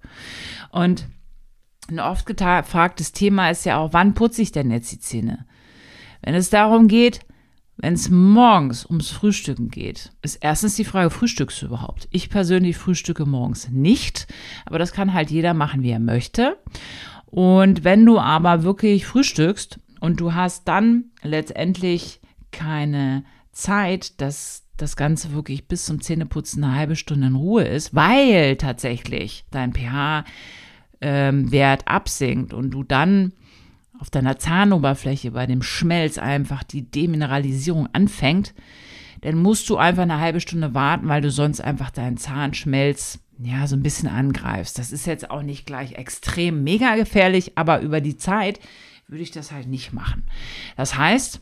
Und 0.71 1.07
ein 1.91 2.01
oft 2.01 2.25
gefragtes 2.25 3.13
Thema 3.13 3.51
ist 3.51 3.67
ja 3.67 3.77
auch, 3.77 3.93
wann 3.93 4.15
putze 4.15 4.41
ich 4.41 4.53
denn 4.53 4.71
jetzt 4.71 4.91
die 4.91 5.01
Zähne? 5.01 5.45
Wenn 6.23 6.35
es 6.35 6.49
darum 6.49 6.89
geht, 6.89 7.21
wenn 7.77 7.95
es 7.95 8.09
morgens 8.09 8.87
ums 8.87 9.11
Frühstücken 9.11 9.69
geht, 9.69 10.13
ist 10.23 10.39
erstens 10.41 10.77
die 10.77 10.85
Frage, 10.85 11.11
frühstückst 11.11 11.63
du 11.63 11.67
überhaupt? 11.67 12.09
Ich 12.11 12.31
persönlich 12.31 12.77
frühstücke 12.77 13.27
morgens 13.27 13.69
nicht, 13.71 14.27
aber 14.65 14.79
das 14.79 14.93
kann 14.93 15.13
halt 15.13 15.31
jeder 15.31 15.55
machen, 15.55 15.83
wie 15.83 15.91
er 15.91 15.99
möchte. 15.99 16.57
Und 17.27 17.83
wenn 17.83 18.07
du 18.07 18.19
aber 18.21 18.63
wirklich 18.63 19.07
frühstückst 19.07 19.81
und 20.01 20.21
du 20.21 20.35
hast 20.35 20.69
dann 20.69 21.07
letztendlich 21.23 22.21
keine 22.53 23.25
Zeit, 23.51 24.21
dass 24.21 24.65
das 24.77 24.97
Ganze 24.97 25.33
wirklich 25.33 25.67
bis 25.67 25.85
zum 25.85 26.01
Zähneputzen 26.01 26.63
eine 26.63 26.75
halbe 26.75 26.97
Stunde 26.97 27.29
in 27.29 27.35
Ruhe 27.35 27.65
ist, 27.65 27.95
weil 27.95 28.57
tatsächlich 28.57 29.45
dein 29.51 29.73
pH-Wert 29.73 30.25
ähm, 31.01 31.87
absinkt 31.87 32.53
und 32.53 32.71
du 32.71 32.83
dann 32.83 33.33
auf 33.99 34.11
deiner 34.11 34.39
Zahnoberfläche 34.39 35.31
bei 35.33 35.47
dem 35.47 35.63
Schmelz 35.63 36.19
einfach 36.19 36.63
die 36.63 36.91
Demineralisierung 36.91 37.89
anfängt, 37.93 38.55
dann 39.21 39.41
musst 39.41 39.71
du 39.71 39.77
einfach 39.77 40.03
eine 40.03 40.21
halbe 40.21 40.41
Stunde 40.41 40.75
warten, 40.75 41.09
weil 41.09 41.23
du 41.23 41.31
sonst 41.31 41.61
einfach 41.61 41.91
deinen 41.91 42.17
Zahnschmelz 42.17 43.21
ja 43.39 43.67
so 43.67 43.77
ein 43.77 43.83
bisschen 43.83 44.09
angreifst. 44.09 44.79
Das 44.79 44.93
ist 44.93 45.07
jetzt 45.07 45.31
auch 45.31 45.43
nicht 45.43 45.67
gleich 45.67 45.93
extrem 45.93 46.63
mega 46.63 46.97
gefährlich, 46.97 47.57
aber 47.57 47.81
über 47.81 48.01
die 48.01 48.17
Zeit 48.17 48.61
würde 49.09 49.23
ich 49.23 49.31
das 49.31 49.53
halt 49.53 49.67
nicht 49.67 49.93
machen. 49.93 50.25
Das 50.77 50.97
heißt, 50.97 51.41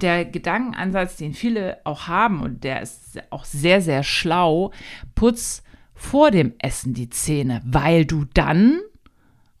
der 0.00 0.24
Gedankenansatz, 0.24 1.16
den 1.16 1.34
viele 1.34 1.78
auch 1.84 2.08
haben 2.08 2.40
und 2.40 2.64
der 2.64 2.82
ist 2.82 3.20
auch 3.30 3.44
sehr, 3.44 3.80
sehr 3.80 4.02
schlau, 4.02 4.72
putz 5.14 5.62
vor 5.94 6.30
dem 6.30 6.54
Essen 6.58 6.94
die 6.94 7.10
Zähne, 7.10 7.60
weil 7.64 8.04
du 8.04 8.24
dann 8.34 8.80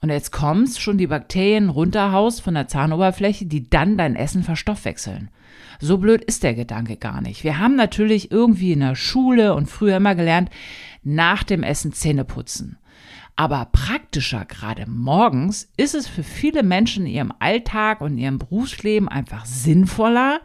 Und 0.02 0.10
jetzt 0.10 0.32
kommst 0.32 0.80
schon 0.80 0.98
die 0.98 1.06
Bakterien 1.06 1.68
runterhaust 1.68 2.42
von 2.42 2.54
der 2.54 2.66
Zahnoberfläche, 2.66 3.46
die 3.46 3.70
dann 3.70 3.96
dein 3.96 4.16
Essen 4.16 4.42
verstoffwechseln. 4.42 5.30
So 5.80 5.98
blöd 5.98 6.24
ist 6.24 6.42
der 6.42 6.54
Gedanke 6.54 6.96
gar 6.96 7.20
nicht. 7.20 7.44
Wir 7.44 7.58
haben 7.58 7.76
natürlich 7.76 8.32
irgendwie 8.32 8.72
in 8.72 8.80
der 8.80 8.96
Schule 8.96 9.54
und 9.54 9.70
früher 9.70 9.96
immer 9.96 10.16
gelernt, 10.16 10.50
nach 11.04 11.44
dem 11.44 11.62
Essen 11.62 11.92
Zähne 11.92 12.24
putzen. 12.24 12.78
Aber 13.36 13.68
praktischer, 13.70 14.44
gerade 14.44 14.88
morgens, 14.88 15.70
ist 15.76 15.94
es 15.94 16.08
für 16.08 16.24
viele 16.24 16.64
Menschen 16.64 17.06
in 17.06 17.12
ihrem 17.12 17.32
Alltag 17.38 18.00
und 18.00 18.18
ihrem 18.18 18.38
Berufsleben 18.38 19.08
einfach 19.08 19.46
sinnvoller, 19.46 20.40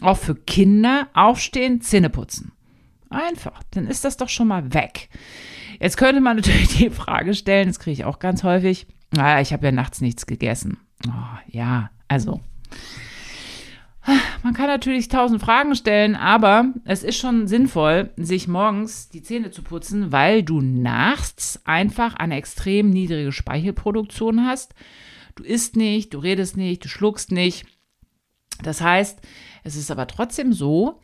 auch 0.00 0.16
für 0.16 0.34
Kinder, 0.34 1.08
aufstehen, 1.14 1.80
Zähne 1.82 2.10
putzen. 2.10 2.52
Einfach, 3.10 3.62
dann 3.70 3.86
ist 3.86 4.04
das 4.04 4.16
doch 4.16 4.28
schon 4.30 4.48
mal 4.48 4.72
weg. 4.72 5.08
Jetzt 5.80 5.96
könnte 5.96 6.20
man 6.20 6.36
natürlich 6.36 6.76
die 6.76 6.90
Frage 6.90 7.34
stellen, 7.34 7.68
das 7.68 7.78
kriege 7.78 7.92
ich 7.92 8.04
auch 8.04 8.18
ganz 8.18 8.42
häufig, 8.42 8.86
naja, 9.10 9.40
ich 9.40 9.52
habe 9.52 9.66
ja 9.66 9.72
nachts 9.72 10.00
nichts 10.00 10.26
gegessen. 10.26 10.78
Oh, 11.06 11.38
ja, 11.48 11.90
also 12.08 12.40
man 14.42 14.52
kann 14.52 14.66
natürlich 14.66 15.08
tausend 15.08 15.40
Fragen 15.40 15.74
stellen, 15.74 16.14
aber 16.14 16.72
es 16.84 17.02
ist 17.02 17.16
schon 17.16 17.46
sinnvoll, 17.46 18.10
sich 18.16 18.46
morgens 18.48 19.08
die 19.08 19.22
Zähne 19.22 19.50
zu 19.50 19.62
putzen, 19.62 20.12
weil 20.12 20.42
du 20.42 20.60
nachts 20.60 21.60
einfach 21.64 22.14
eine 22.14 22.36
extrem 22.36 22.90
niedrige 22.90 23.32
Speichelproduktion 23.32 24.44
hast. 24.44 24.74
Du 25.34 25.42
isst 25.42 25.76
nicht, 25.76 26.12
du 26.12 26.18
redest 26.18 26.56
nicht, 26.56 26.84
du 26.84 26.88
schluckst 26.88 27.32
nicht. 27.32 27.66
Das 28.62 28.82
heißt, 28.82 29.20
es 29.64 29.76
ist 29.76 29.90
aber 29.90 30.06
trotzdem 30.06 30.52
so, 30.52 31.00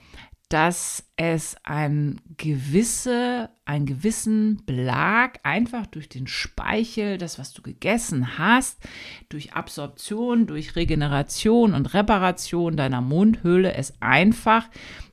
dass 0.50 1.04
es 1.14 1.57
ein 1.62 2.21
gewisse, 2.37 3.50
einen 3.64 3.87
gewissen 3.87 4.61
Belag 4.66 5.38
einfach 5.45 5.87
durch 5.87 6.09
den 6.09 6.26
Speichel, 6.26 7.19
das, 7.19 7.38
was 7.38 7.52
du 7.52 7.62
gegessen 7.62 8.37
hast, 8.37 8.80
durch 9.28 9.52
Absorption, 9.52 10.49
durch 10.49 10.75
Regeneration 10.75 11.73
und 11.73 11.95
Reparation 11.95 12.76
deiner 12.76 13.00
Mundhöhle, 13.00 13.75
es 13.75 13.95
einfach 14.00 14.69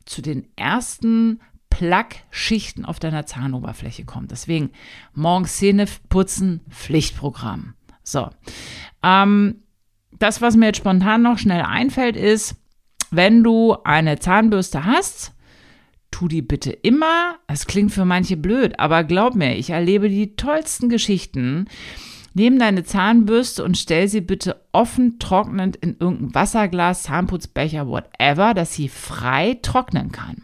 zu 0.06 0.24
den 0.24 0.48
ersten 0.56 1.40
Plaque-Schichten 1.70 2.84
auf 2.84 2.98
deiner 2.98 3.28
Zahnoberfläche 3.28 4.06
kommt. 4.06 4.32
Deswegen 4.32 4.72
morgens 5.14 5.58
Zähne 5.58 5.86
putzen, 6.10 6.62
Pflichtprogramm. 6.72 7.76
So. 8.02 8.30
Ähm, 9.04 9.62
das, 10.18 10.42
was 10.42 10.56
mir 10.56 10.68
jetzt 10.68 10.78
spontan 10.78 11.22
noch 11.22 11.38
schnell 11.38 11.62
einfällt, 11.62 12.16
ist, 12.16 12.56
wenn 13.12 13.44
du 13.44 13.76
eine 13.84 14.20
Zahnbürste 14.20 14.86
hast, 14.86 15.34
tu 16.12 16.28
die 16.28 16.42
bitte 16.42 16.72
immer. 16.72 17.36
Es 17.48 17.68
klingt 17.68 17.92
für 17.92 18.06
manche 18.06 18.38
blöd, 18.38 18.80
aber 18.80 19.04
glaub 19.04 19.36
mir, 19.36 19.56
ich 19.56 19.70
erlebe 19.70 20.10
die 20.10 20.36
tollsten 20.36 20.90
Geschichten. 20.90 21.66
Nimm 22.34 22.60
deine 22.60 22.84
Zahnbürste 22.84 23.64
und 23.64 23.78
stell 23.78 24.08
sie 24.08 24.22
bitte 24.22 24.62
offen 24.72 25.18
trocknend 25.20 25.76
in 25.78 25.98
irgendein 26.00 26.36
Wasserglas, 26.36 27.04
Zahnputzbecher, 27.04 27.88
whatever, 27.88 28.54
dass 28.54 28.74
sie 28.74 28.90
frei 28.90 29.58
trocknen 29.62 30.12
kann. 30.12 30.44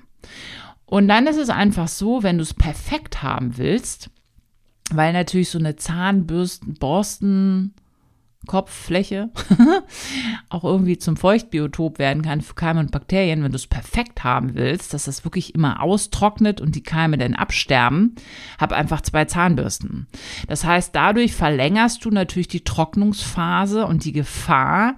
Und 0.86 1.08
dann 1.08 1.28
ist 1.28 1.38
es 1.38 1.50
einfach 1.50 1.88
so, 1.88 2.24
wenn 2.24 2.38
du 2.38 2.44
es 2.44 2.54
perfekt 2.54 3.22
haben 3.22 3.58
willst, 3.58 4.10
weil 4.92 5.14
natürlich 5.14 5.50
so 5.50 5.60
eine 5.60 5.76
Zahnbürsten, 5.76 6.76
Borsten, 6.76 7.74
Kopffläche 8.46 9.30
auch 10.50 10.64
irgendwie 10.64 10.98
zum 10.98 11.16
Feuchtbiotop 11.16 12.00
werden 12.00 12.24
kann 12.24 12.42
für 12.42 12.56
Keime 12.56 12.80
und 12.82 12.92
Bakterien, 12.92 13.44
wenn 13.44 13.52
du 13.52 13.56
es 13.56 13.68
perfekt 13.68 14.24
haben 14.24 14.56
willst, 14.56 14.94
dass 14.94 15.06
das 15.06 15.24
wirklich 15.24 15.56
immer 15.56 15.82
austrocknet 15.82 16.60
und 16.60 16.76
die 16.76 16.84
Keime 16.84 17.18
dann 17.18 17.36
absterben, 17.36 18.16
hab 18.58 18.72
einfach 18.72 19.02
zwei 19.02 19.26
Zahnbürsten. 19.26 20.08
Das 20.48 20.66
heißt, 20.66 20.94
dadurch 20.94 21.34
verlängerst 21.34 22.04
du 22.04 22.10
natürlich 22.10 22.48
die 22.50 22.64
Trocknungsphase 22.64 23.86
und 23.86 24.04
die 24.04 24.14
Gefahr, 24.14 24.96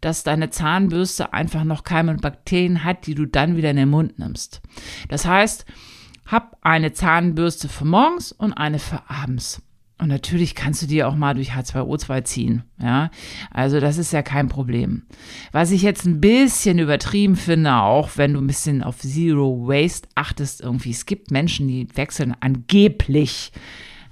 dass 0.00 0.22
deine 0.22 0.50
Zahnbürste 0.50 1.32
einfach 1.32 1.64
noch 1.64 1.82
Keime 1.82 2.12
und 2.12 2.22
Bakterien 2.22 2.84
hat, 2.84 3.06
die 3.06 3.14
du 3.14 3.26
dann 3.26 3.56
wieder 3.56 3.70
in 3.70 3.76
den 3.76 3.90
Mund 3.90 4.18
nimmst. 4.18 4.62
Das 5.08 5.26
heißt, 5.26 5.64
hab 6.26 6.56
eine 6.62 6.92
Zahnbürste 6.92 7.68
für 7.68 7.84
morgens 7.84 8.32
und 8.32 8.52
eine 8.52 8.78
für 8.78 9.02
abends. 9.08 9.62
Und 9.96 10.08
natürlich 10.08 10.56
kannst 10.56 10.82
du 10.82 10.86
die 10.86 11.04
auch 11.04 11.14
mal 11.14 11.34
durch 11.34 11.52
H2O2 11.52 12.24
ziehen. 12.24 12.64
Ja, 12.80 13.10
also 13.50 13.78
das 13.78 13.96
ist 13.96 14.12
ja 14.12 14.22
kein 14.22 14.48
Problem. 14.48 15.04
Was 15.52 15.70
ich 15.70 15.82
jetzt 15.82 16.04
ein 16.04 16.20
bisschen 16.20 16.80
übertrieben 16.80 17.36
finde, 17.36 17.76
auch 17.76 18.10
wenn 18.16 18.34
du 18.34 18.40
ein 18.40 18.46
bisschen 18.46 18.82
auf 18.82 18.98
Zero 18.98 19.68
Waste 19.68 20.08
achtest, 20.16 20.60
irgendwie. 20.60 20.90
Es 20.90 21.06
gibt 21.06 21.30
Menschen, 21.30 21.68
die 21.68 21.86
wechseln 21.94 22.34
angeblich. 22.40 23.52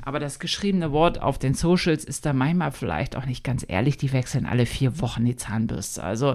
Aber 0.04 0.18
das 0.18 0.38
geschriebene 0.38 0.92
Wort 0.92 1.20
auf 1.20 1.38
den 1.38 1.54
Socials 1.54 2.04
ist 2.04 2.26
da 2.26 2.32
manchmal 2.32 2.72
vielleicht 2.72 3.16
auch 3.16 3.24
nicht 3.24 3.44
ganz 3.44 3.64
ehrlich. 3.66 3.96
Die 3.96 4.12
wechseln 4.12 4.46
alle 4.46 4.66
vier 4.66 5.00
Wochen 5.00 5.24
die 5.24 5.36
Zahnbürste. 5.36 6.02
Also 6.02 6.34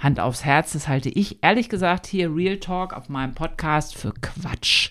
Hand 0.00 0.20
aufs 0.20 0.44
Herz, 0.44 0.72
das 0.72 0.88
halte 0.88 1.08
ich 1.08 1.42
ehrlich 1.42 1.68
gesagt 1.68 2.06
hier 2.06 2.34
Real 2.34 2.58
Talk 2.58 2.92
auf 2.94 3.08
meinem 3.08 3.34
Podcast 3.34 3.96
für 3.96 4.12
Quatsch. 4.12 4.90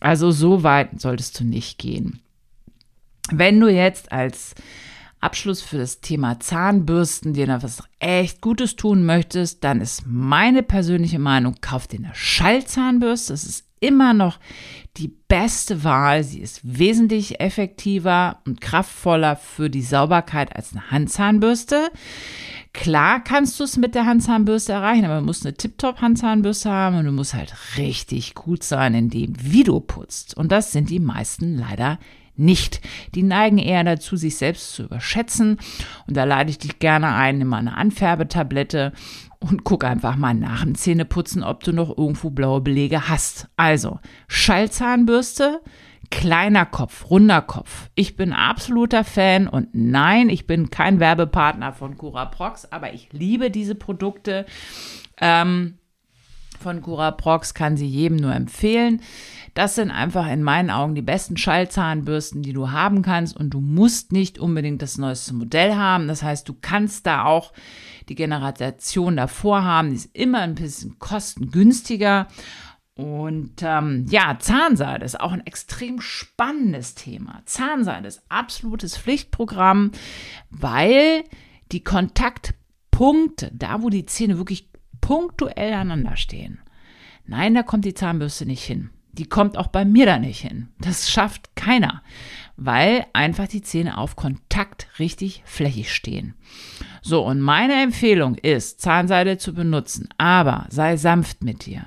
Also 0.00 0.30
so 0.32 0.62
weit 0.62 1.00
solltest 1.00 1.38
du 1.38 1.44
nicht 1.44 1.78
gehen. 1.78 2.20
Wenn 3.34 3.60
du 3.60 3.68
jetzt 3.68 4.12
als 4.12 4.54
Abschluss 5.22 5.62
für 5.62 5.78
das 5.78 6.00
Thema 6.00 6.40
Zahnbürsten 6.40 7.32
dir 7.32 7.46
noch 7.46 7.62
was 7.62 7.82
echt 8.00 8.40
Gutes 8.40 8.76
tun 8.76 9.06
möchtest, 9.06 9.62
dann 9.62 9.80
ist 9.80 10.02
meine 10.04 10.62
persönliche 10.62 11.20
Meinung, 11.20 11.54
kauf 11.60 11.86
dir 11.86 12.00
eine 12.00 12.14
Schallzahnbürste. 12.14 13.32
Das 13.32 13.44
ist 13.44 13.64
immer 13.78 14.14
noch 14.14 14.38
die 14.96 15.08
beste 15.08 15.84
Wahl. 15.84 16.24
Sie 16.24 16.40
ist 16.40 16.60
wesentlich 16.62 17.40
effektiver 17.40 18.38
und 18.46 18.60
kraftvoller 18.60 19.36
für 19.36 19.70
die 19.70 19.82
Sauberkeit 19.82 20.54
als 20.56 20.72
eine 20.72 20.90
Handzahnbürste. 20.90 21.90
Klar 22.72 23.22
kannst 23.22 23.60
du 23.60 23.64
es 23.64 23.76
mit 23.76 23.94
der 23.94 24.06
Handzahnbürste 24.06 24.72
erreichen, 24.72 25.04
aber 25.04 25.20
du 25.20 25.26
musst 25.26 25.46
eine 25.46 25.54
Tip-Top-Handzahnbürste 25.54 26.70
haben 26.70 26.96
und 26.96 27.04
du 27.04 27.12
musst 27.12 27.34
halt 27.34 27.54
richtig 27.76 28.34
gut 28.34 28.64
sein 28.64 28.94
in 28.94 29.08
dem, 29.08 29.34
wie 29.38 29.62
du 29.62 29.78
putzt. 29.78 30.36
Und 30.36 30.50
das 30.50 30.72
sind 30.72 30.90
die 30.90 31.00
meisten 31.00 31.56
leider 31.56 31.90
nicht. 31.92 32.21
Die 32.36 33.22
neigen 33.22 33.58
eher 33.58 33.84
dazu, 33.84 34.16
sich 34.16 34.36
selbst 34.36 34.74
zu 34.74 34.84
überschätzen. 34.84 35.58
Und 36.06 36.16
da 36.16 36.24
lade 36.24 36.50
ich 36.50 36.58
dich 36.58 36.78
gerne 36.78 37.14
ein, 37.14 37.38
nimm 37.38 37.48
mal 37.48 37.58
eine 37.58 37.76
Anfärbetablette 37.76 38.92
und 39.38 39.64
guck 39.64 39.84
einfach 39.84 40.16
mal 40.16 40.34
nach 40.34 40.62
dem 40.64 40.74
Zähneputzen, 40.74 41.42
ob 41.42 41.64
du 41.64 41.72
noch 41.72 41.96
irgendwo 41.96 42.30
blaue 42.30 42.60
Belege 42.60 43.08
hast. 43.08 43.48
Also, 43.56 43.98
Schallzahnbürste, 44.28 45.60
kleiner 46.10 46.66
Kopf, 46.66 47.10
runder 47.10 47.42
Kopf. 47.42 47.90
Ich 47.94 48.16
bin 48.16 48.32
absoluter 48.32 49.02
Fan 49.02 49.48
und 49.48 49.68
nein, 49.72 50.28
ich 50.28 50.46
bin 50.46 50.70
kein 50.70 51.00
Werbepartner 51.00 51.72
von 51.72 51.96
Curaprox, 51.96 52.70
aber 52.70 52.92
ich 52.92 53.08
liebe 53.12 53.50
diese 53.50 53.74
Produkte. 53.74 54.46
Ähm, 55.20 55.78
von 56.62 56.80
Curaprox 56.80 57.54
kann 57.54 57.76
sie 57.76 57.86
jedem 57.86 58.16
nur 58.16 58.34
empfehlen. 58.34 59.02
Das 59.54 59.74
sind 59.74 59.90
einfach 59.90 60.26
in 60.28 60.42
meinen 60.42 60.70
Augen 60.70 60.94
die 60.94 61.02
besten 61.02 61.36
Schallzahnbürsten, 61.36 62.42
die 62.42 62.54
du 62.54 62.70
haben 62.70 63.02
kannst 63.02 63.36
und 63.36 63.50
du 63.50 63.60
musst 63.60 64.12
nicht 64.12 64.38
unbedingt 64.38 64.80
das 64.80 64.96
neueste 64.96 65.34
Modell 65.34 65.74
haben. 65.74 66.08
Das 66.08 66.22
heißt, 66.22 66.48
du 66.48 66.54
kannst 66.58 67.06
da 67.06 67.24
auch 67.24 67.52
die 68.08 68.14
Generation 68.14 69.16
davor 69.16 69.62
haben, 69.64 69.90
die 69.90 69.96
ist 69.96 70.16
immer 70.16 70.40
ein 70.40 70.54
bisschen 70.54 70.98
kostengünstiger. 70.98 72.28
Und 72.94 73.62
ähm, 73.62 74.06
ja, 74.10 74.36
Zahnseide 74.38 75.04
ist 75.04 75.20
auch 75.20 75.32
ein 75.32 75.46
extrem 75.46 76.00
spannendes 76.00 76.94
Thema. 76.94 77.42
Zahnseide 77.46 78.06
ist 78.06 78.22
absolutes 78.28 78.96
Pflichtprogramm, 78.96 79.92
weil 80.50 81.24
die 81.72 81.82
Kontaktpunkte, 81.82 83.50
da 83.54 83.82
wo 83.82 83.88
die 83.88 84.04
Zähne 84.04 84.36
wirklich 84.36 84.71
punktuell 85.02 85.74
aneinander 85.74 86.16
stehen, 86.16 86.60
nein, 87.26 87.54
da 87.54 87.62
kommt 87.62 87.84
die 87.84 87.92
Zahnbürste 87.92 88.46
nicht 88.46 88.64
hin 88.64 88.88
die 89.12 89.26
kommt 89.26 89.58
auch 89.58 89.66
bei 89.66 89.84
mir 89.84 90.06
da 90.06 90.18
nicht 90.18 90.40
hin. 90.40 90.68
Das 90.80 91.10
schafft 91.10 91.54
keiner, 91.54 92.02
weil 92.56 93.06
einfach 93.12 93.46
die 93.46 93.62
Zähne 93.62 93.98
auf 93.98 94.16
Kontakt 94.16 94.88
richtig 94.98 95.42
flächig 95.44 95.92
stehen. 95.92 96.34
So, 97.02 97.24
und 97.24 97.40
meine 97.40 97.82
Empfehlung 97.82 98.36
ist, 98.36 98.80
Zahnseide 98.80 99.36
zu 99.36 99.54
benutzen, 99.54 100.08
aber 100.18 100.66
sei 100.70 100.96
sanft 100.96 101.44
mit 101.44 101.66
dir. 101.66 101.84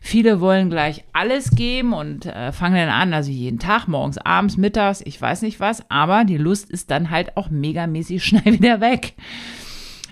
Viele 0.00 0.40
wollen 0.40 0.70
gleich 0.70 1.04
alles 1.12 1.50
geben 1.50 1.92
und 1.92 2.26
äh, 2.26 2.52
fangen 2.52 2.76
dann 2.76 2.88
an, 2.88 3.14
also 3.14 3.30
jeden 3.30 3.58
Tag, 3.58 3.88
morgens, 3.88 4.18
abends, 4.18 4.56
mittags, 4.56 5.02
ich 5.04 5.20
weiß 5.20 5.42
nicht 5.42 5.60
was, 5.60 5.90
aber 5.90 6.24
die 6.24 6.36
Lust 6.36 6.70
ist 6.70 6.90
dann 6.90 7.10
halt 7.10 7.36
auch 7.36 7.50
megamäßig 7.50 8.22
schnell 8.24 8.44
wieder 8.54 8.80
weg. 8.80 9.14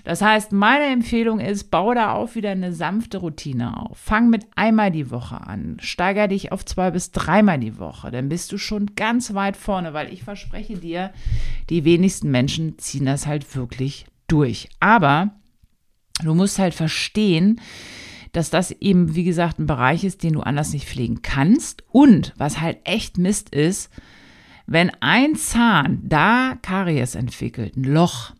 Das 0.07 0.21
heißt, 0.21 0.53
meine 0.53 0.85
Empfehlung 0.85 1.41
ist, 1.41 1.69
baue 1.69 1.93
da 1.93 2.13
auch 2.13 2.33
wieder 2.33 2.51
eine 2.51 2.71
sanfte 2.71 3.17
Routine 3.17 3.75
auf. 3.75 3.97
Fang 3.97 4.29
mit 4.29 4.47
einmal 4.55 4.89
die 4.89 5.11
Woche 5.11 5.45
an. 5.45 5.75
Steiger 5.81 6.29
dich 6.29 6.53
auf 6.53 6.63
zwei 6.63 6.91
bis 6.91 7.11
dreimal 7.11 7.59
die 7.59 7.77
Woche. 7.77 8.09
Dann 8.09 8.29
bist 8.29 8.53
du 8.53 8.57
schon 8.57 8.95
ganz 8.95 9.33
weit 9.33 9.57
vorne, 9.57 9.93
weil 9.93 10.13
ich 10.13 10.23
verspreche 10.23 10.77
dir, 10.77 11.11
die 11.69 11.83
wenigsten 11.83 12.31
Menschen 12.31 12.79
ziehen 12.79 13.05
das 13.05 13.27
halt 13.27 13.53
wirklich 13.53 14.05
durch. 14.29 14.69
Aber 14.79 15.31
du 16.23 16.33
musst 16.33 16.57
halt 16.57 16.73
verstehen, 16.73 17.59
dass 18.31 18.49
das 18.49 18.71
eben, 18.71 19.13
wie 19.13 19.25
gesagt, 19.25 19.59
ein 19.59 19.65
Bereich 19.65 20.05
ist, 20.05 20.23
den 20.23 20.31
du 20.35 20.39
anders 20.39 20.71
nicht 20.71 20.87
pflegen 20.87 21.21
kannst. 21.21 21.83
Und 21.89 22.33
was 22.37 22.61
halt 22.61 22.77
echt 22.85 23.17
Mist 23.17 23.49
ist, 23.49 23.91
Wenn 24.69 24.91
ein 24.99 25.35
Zahn 25.37 26.01
da 26.03 26.57
Karies 26.61 27.15
entwickelt, 27.15 27.77
ein 27.77 27.85
Loch, 27.85 28.33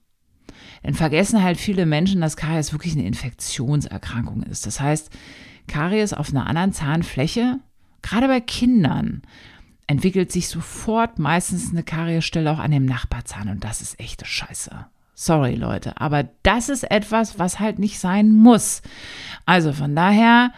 dann 0.83 0.93
vergessen 0.93 1.43
halt 1.43 1.57
viele 1.57 1.85
Menschen, 1.85 2.21
dass 2.21 2.37
Karies 2.37 2.71
wirklich 2.71 2.93
eine 2.93 3.05
Infektionserkrankung 3.05 4.43
ist. 4.43 4.65
Das 4.65 4.79
heißt, 4.79 5.09
Karies 5.67 6.13
auf 6.13 6.29
einer 6.29 6.47
anderen 6.47 6.73
Zahnfläche, 6.73 7.59
gerade 8.01 8.27
bei 8.27 8.39
Kindern, 8.39 9.21
entwickelt 9.87 10.31
sich 10.31 10.49
sofort 10.49 11.17
meistens 11.17 11.71
eine 11.71 11.83
Kariesstelle 11.83 12.51
auch 12.51 12.59
an 12.59 12.71
dem 12.71 12.85
Nachbarzahn 12.85 13.49
und 13.49 13.63
das 13.63 13.81
ist 13.81 13.99
echte 13.99 14.25
Scheiße. 14.25 14.85
Sorry 15.15 15.55
Leute, 15.55 15.99
aber 15.99 16.25
das 16.43 16.69
ist 16.69 16.83
etwas, 16.91 17.39
was 17.39 17.59
halt 17.59 17.79
nicht 17.79 17.99
sein 17.99 18.31
muss. 18.31 18.81
Also 19.45 19.73
von 19.73 19.95
daher, 19.95 20.51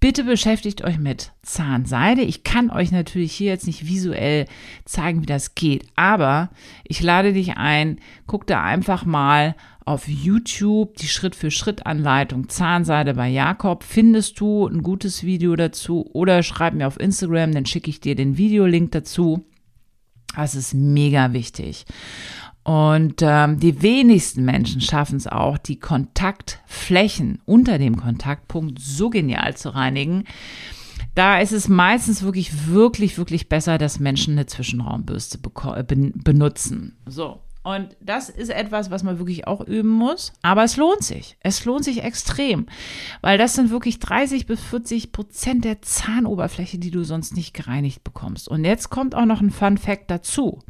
bitte 0.00 0.24
beschäftigt 0.24 0.84
euch 0.84 0.98
mit 0.98 1.32
Zahnseide. 1.42 2.22
Ich 2.22 2.44
kann 2.44 2.70
euch 2.70 2.92
natürlich 2.92 3.32
hier 3.32 3.50
jetzt 3.50 3.66
nicht 3.66 3.86
visuell 3.86 4.46
zeigen, 4.84 5.22
wie 5.22 5.26
das 5.26 5.54
geht, 5.54 5.86
aber 5.96 6.50
ich 6.84 7.02
lade 7.02 7.32
dich 7.32 7.56
ein, 7.56 7.98
guck 8.26 8.46
da 8.46 8.62
einfach 8.62 9.04
mal 9.04 9.54
auf 9.84 10.08
YouTube 10.08 10.96
die 10.96 11.06
Schritt-für-Schritt-Anleitung 11.06 12.48
Zahnseide 12.48 13.14
bei 13.14 13.28
Jakob. 13.28 13.84
Findest 13.84 14.40
du 14.40 14.66
ein 14.66 14.82
gutes 14.82 15.22
Video 15.22 15.54
dazu 15.54 16.10
oder 16.12 16.42
schreib 16.42 16.74
mir 16.74 16.88
auf 16.88 16.98
Instagram, 16.98 17.52
dann 17.52 17.66
schicke 17.66 17.90
ich 17.90 18.00
dir 18.00 18.16
den 18.16 18.36
Videolink 18.36 18.90
dazu. 18.92 19.44
Das 20.34 20.54
ist 20.54 20.74
mega 20.74 21.32
wichtig. 21.32 21.86
Und 22.66 23.22
ähm, 23.22 23.60
die 23.60 23.80
wenigsten 23.80 24.44
Menschen 24.44 24.80
schaffen 24.80 25.18
es 25.18 25.28
auch, 25.28 25.56
die 25.56 25.78
Kontaktflächen 25.78 27.40
unter 27.44 27.78
dem 27.78 27.96
Kontaktpunkt 27.96 28.80
so 28.80 29.08
genial 29.08 29.56
zu 29.56 29.72
reinigen. 29.72 30.24
Da 31.14 31.38
ist 31.38 31.52
es 31.52 31.68
meistens 31.68 32.24
wirklich, 32.24 32.66
wirklich, 32.66 33.18
wirklich 33.18 33.48
besser, 33.48 33.78
dass 33.78 34.00
Menschen 34.00 34.32
eine 34.32 34.46
Zwischenraumbürste 34.46 35.38
benutzen. 35.38 36.96
So. 37.06 37.40
Und 37.62 37.96
das 38.00 38.30
ist 38.30 38.50
etwas, 38.50 38.90
was 38.90 39.04
man 39.04 39.18
wirklich 39.18 39.46
auch 39.46 39.60
üben 39.60 39.90
muss. 39.90 40.32
Aber 40.42 40.64
es 40.64 40.76
lohnt 40.76 41.04
sich. 41.04 41.36
Es 41.40 41.64
lohnt 41.64 41.84
sich 41.84 42.02
extrem. 42.02 42.66
Weil 43.20 43.38
das 43.38 43.54
sind 43.54 43.70
wirklich 43.70 44.00
30 44.00 44.46
bis 44.46 44.60
40 44.60 45.12
Prozent 45.12 45.64
der 45.64 45.82
Zahnoberfläche, 45.82 46.78
die 46.78 46.90
du 46.90 47.04
sonst 47.04 47.36
nicht 47.36 47.54
gereinigt 47.54 48.02
bekommst. 48.02 48.48
Und 48.48 48.64
jetzt 48.64 48.90
kommt 48.90 49.14
auch 49.14 49.24
noch 49.24 49.40
ein 49.40 49.52
Fun 49.52 49.78
Fact 49.78 50.10
dazu. 50.10 50.64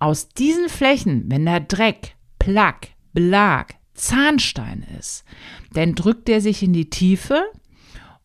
Aus 0.00 0.28
diesen 0.28 0.68
Flächen, 0.68 1.26
wenn 1.28 1.46
da 1.46 1.60
Dreck, 1.60 2.16
Plack, 2.38 2.88
Belag, 3.12 3.74
Zahnstein 3.94 4.84
ist, 4.98 5.24
dann 5.74 5.94
drückt 5.94 6.26
der 6.26 6.40
sich 6.40 6.62
in 6.62 6.72
die 6.72 6.90
Tiefe 6.90 7.44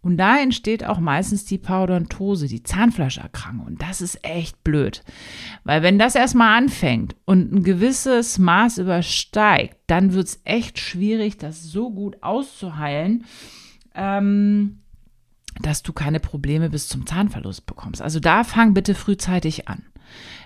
und 0.05 0.17
da 0.17 0.37
entsteht 0.39 0.85
auch 0.85 0.99
meistens 0.99 1.45
die 1.45 1.57
Parodontose, 1.57 2.47
die 2.47 2.61
Zahnfleischerkrankung. 2.61 3.65
Und 3.65 3.81
das 3.81 4.01
ist 4.01 4.23
echt 4.23 4.63
blöd. 4.63 5.03
Weil 5.63 5.81
wenn 5.81 5.97
das 5.97 6.13
erstmal 6.13 6.59
anfängt 6.59 7.15
und 7.25 7.51
ein 7.51 7.63
gewisses 7.63 8.37
Maß 8.37 8.77
übersteigt, 8.77 9.77
dann 9.87 10.13
wird 10.13 10.27
es 10.27 10.41
echt 10.43 10.77
schwierig, 10.77 11.37
das 11.37 11.63
so 11.63 11.89
gut 11.89 12.21
auszuheilen, 12.21 13.25
ähm, 13.95 14.81
dass 15.59 15.81
du 15.81 15.91
keine 15.91 16.19
Probleme 16.19 16.69
bis 16.69 16.87
zum 16.87 17.07
Zahnverlust 17.07 17.65
bekommst. 17.65 18.03
Also 18.03 18.19
da 18.19 18.43
fang 18.43 18.75
bitte 18.75 18.93
frühzeitig 18.93 19.67
an. 19.67 19.85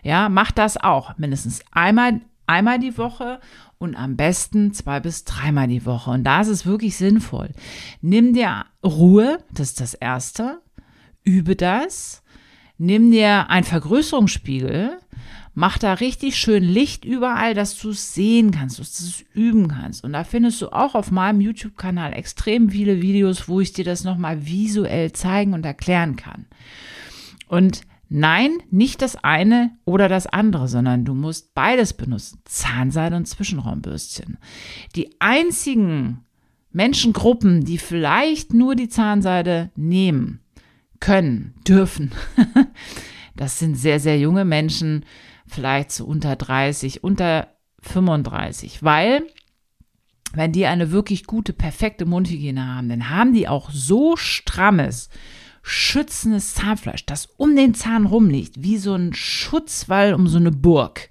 Ja, 0.03 0.29
mach 0.29 0.51
das 0.51 0.77
auch 0.77 1.17
mindestens 1.17 1.61
einmal 1.71 2.21
einmal 2.49 2.79
die 2.79 2.97
Woche 2.97 3.39
und 3.77 3.95
am 3.95 4.17
besten 4.17 4.73
zwei 4.73 4.99
bis 4.99 5.23
dreimal 5.23 5.67
die 5.67 5.85
Woche. 5.85 6.11
Und 6.11 6.23
da 6.23 6.41
ist 6.41 6.47
es 6.49 6.65
wirklich 6.65 6.97
sinnvoll. 6.97 7.51
Nimm 8.01 8.33
dir 8.33 8.65
Ruhe, 8.83 9.39
das 9.53 9.69
ist 9.69 9.81
das 9.81 9.93
Erste. 9.93 10.61
Übe 11.23 11.55
das. 11.55 12.23
Nimm 12.77 13.11
dir 13.11 13.49
einen 13.49 13.65
Vergrößerungsspiegel. 13.65 14.97
Mach 15.53 15.77
da 15.77 15.93
richtig 15.93 16.37
schön 16.37 16.63
Licht 16.63 17.05
überall, 17.05 17.53
dass 17.53 17.77
du 17.77 17.89
es 17.89 18.13
sehen 18.13 18.51
kannst, 18.51 18.79
dass 18.79 18.97
du 18.97 19.03
es 19.03 19.25
üben 19.33 19.67
kannst. 19.67 20.03
Und 20.03 20.13
da 20.13 20.23
findest 20.23 20.61
du 20.61 20.69
auch 20.69 20.95
auf 20.95 21.11
meinem 21.11 21.41
YouTube-Kanal 21.41 22.13
extrem 22.13 22.69
viele 22.69 23.01
Videos, 23.01 23.47
wo 23.47 23.59
ich 23.59 23.73
dir 23.73 23.83
das 23.83 24.03
nochmal 24.03 24.45
visuell 24.45 25.11
zeigen 25.11 25.53
und 25.53 25.65
erklären 25.65 26.15
kann. 26.15 26.45
Und 27.47 27.81
Nein, 28.11 28.57
nicht 28.71 29.03
das 29.03 29.15
eine 29.23 29.77
oder 29.85 30.09
das 30.09 30.25
andere, 30.25 30.67
sondern 30.67 31.05
du 31.05 31.13
musst 31.13 31.53
beides 31.53 31.93
benutzen. 31.93 32.41
Zahnseide 32.43 33.15
und 33.15 33.27
Zwischenraumbürstchen. 33.27 34.39
Die 34.95 35.15
einzigen 35.19 36.25
Menschengruppen, 36.71 37.63
die 37.63 37.77
vielleicht 37.77 38.53
nur 38.53 38.75
die 38.75 38.89
Zahnseide 38.89 39.69
nehmen 39.75 40.41
können, 40.99 41.53
dürfen, 41.67 42.11
das 43.35 43.59
sind 43.59 43.75
sehr, 43.75 43.99
sehr 43.99 44.19
junge 44.19 44.43
Menschen, 44.43 45.05
vielleicht 45.45 45.91
so 45.91 46.05
unter 46.05 46.35
30, 46.35 47.03
unter 47.03 47.47
35, 47.81 48.83
weil 48.83 49.23
wenn 50.33 50.51
die 50.51 50.65
eine 50.65 50.91
wirklich 50.91 51.25
gute, 51.25 51.53
perfekte 51.53 52.05
Mundhygiene 52.05 52.65
haben, 52.65 52.89
dann 52.89 53.09
haben 53.09 53.33
die 53.33 53.47
auch 53.47 53.69
so 53.71 54.15
strammes, 54.15 55.09
schützendes 55.69 56.55
Zahnfleisch, 56.55 57.05
das 57.05 57.27
um 57.37 57.55
den 57.55 57.73
Zahn 57.73 58.05
rumliegt, 58.05 58.63
wie 58.63 58.77
so 58.77 58.93
ein 58.93 59.13
Schutzwall 59.13 60.13
um 60.13 60.27
so 60.27 60.37
eine 60.37 60.51
Burg. 60.51 61.09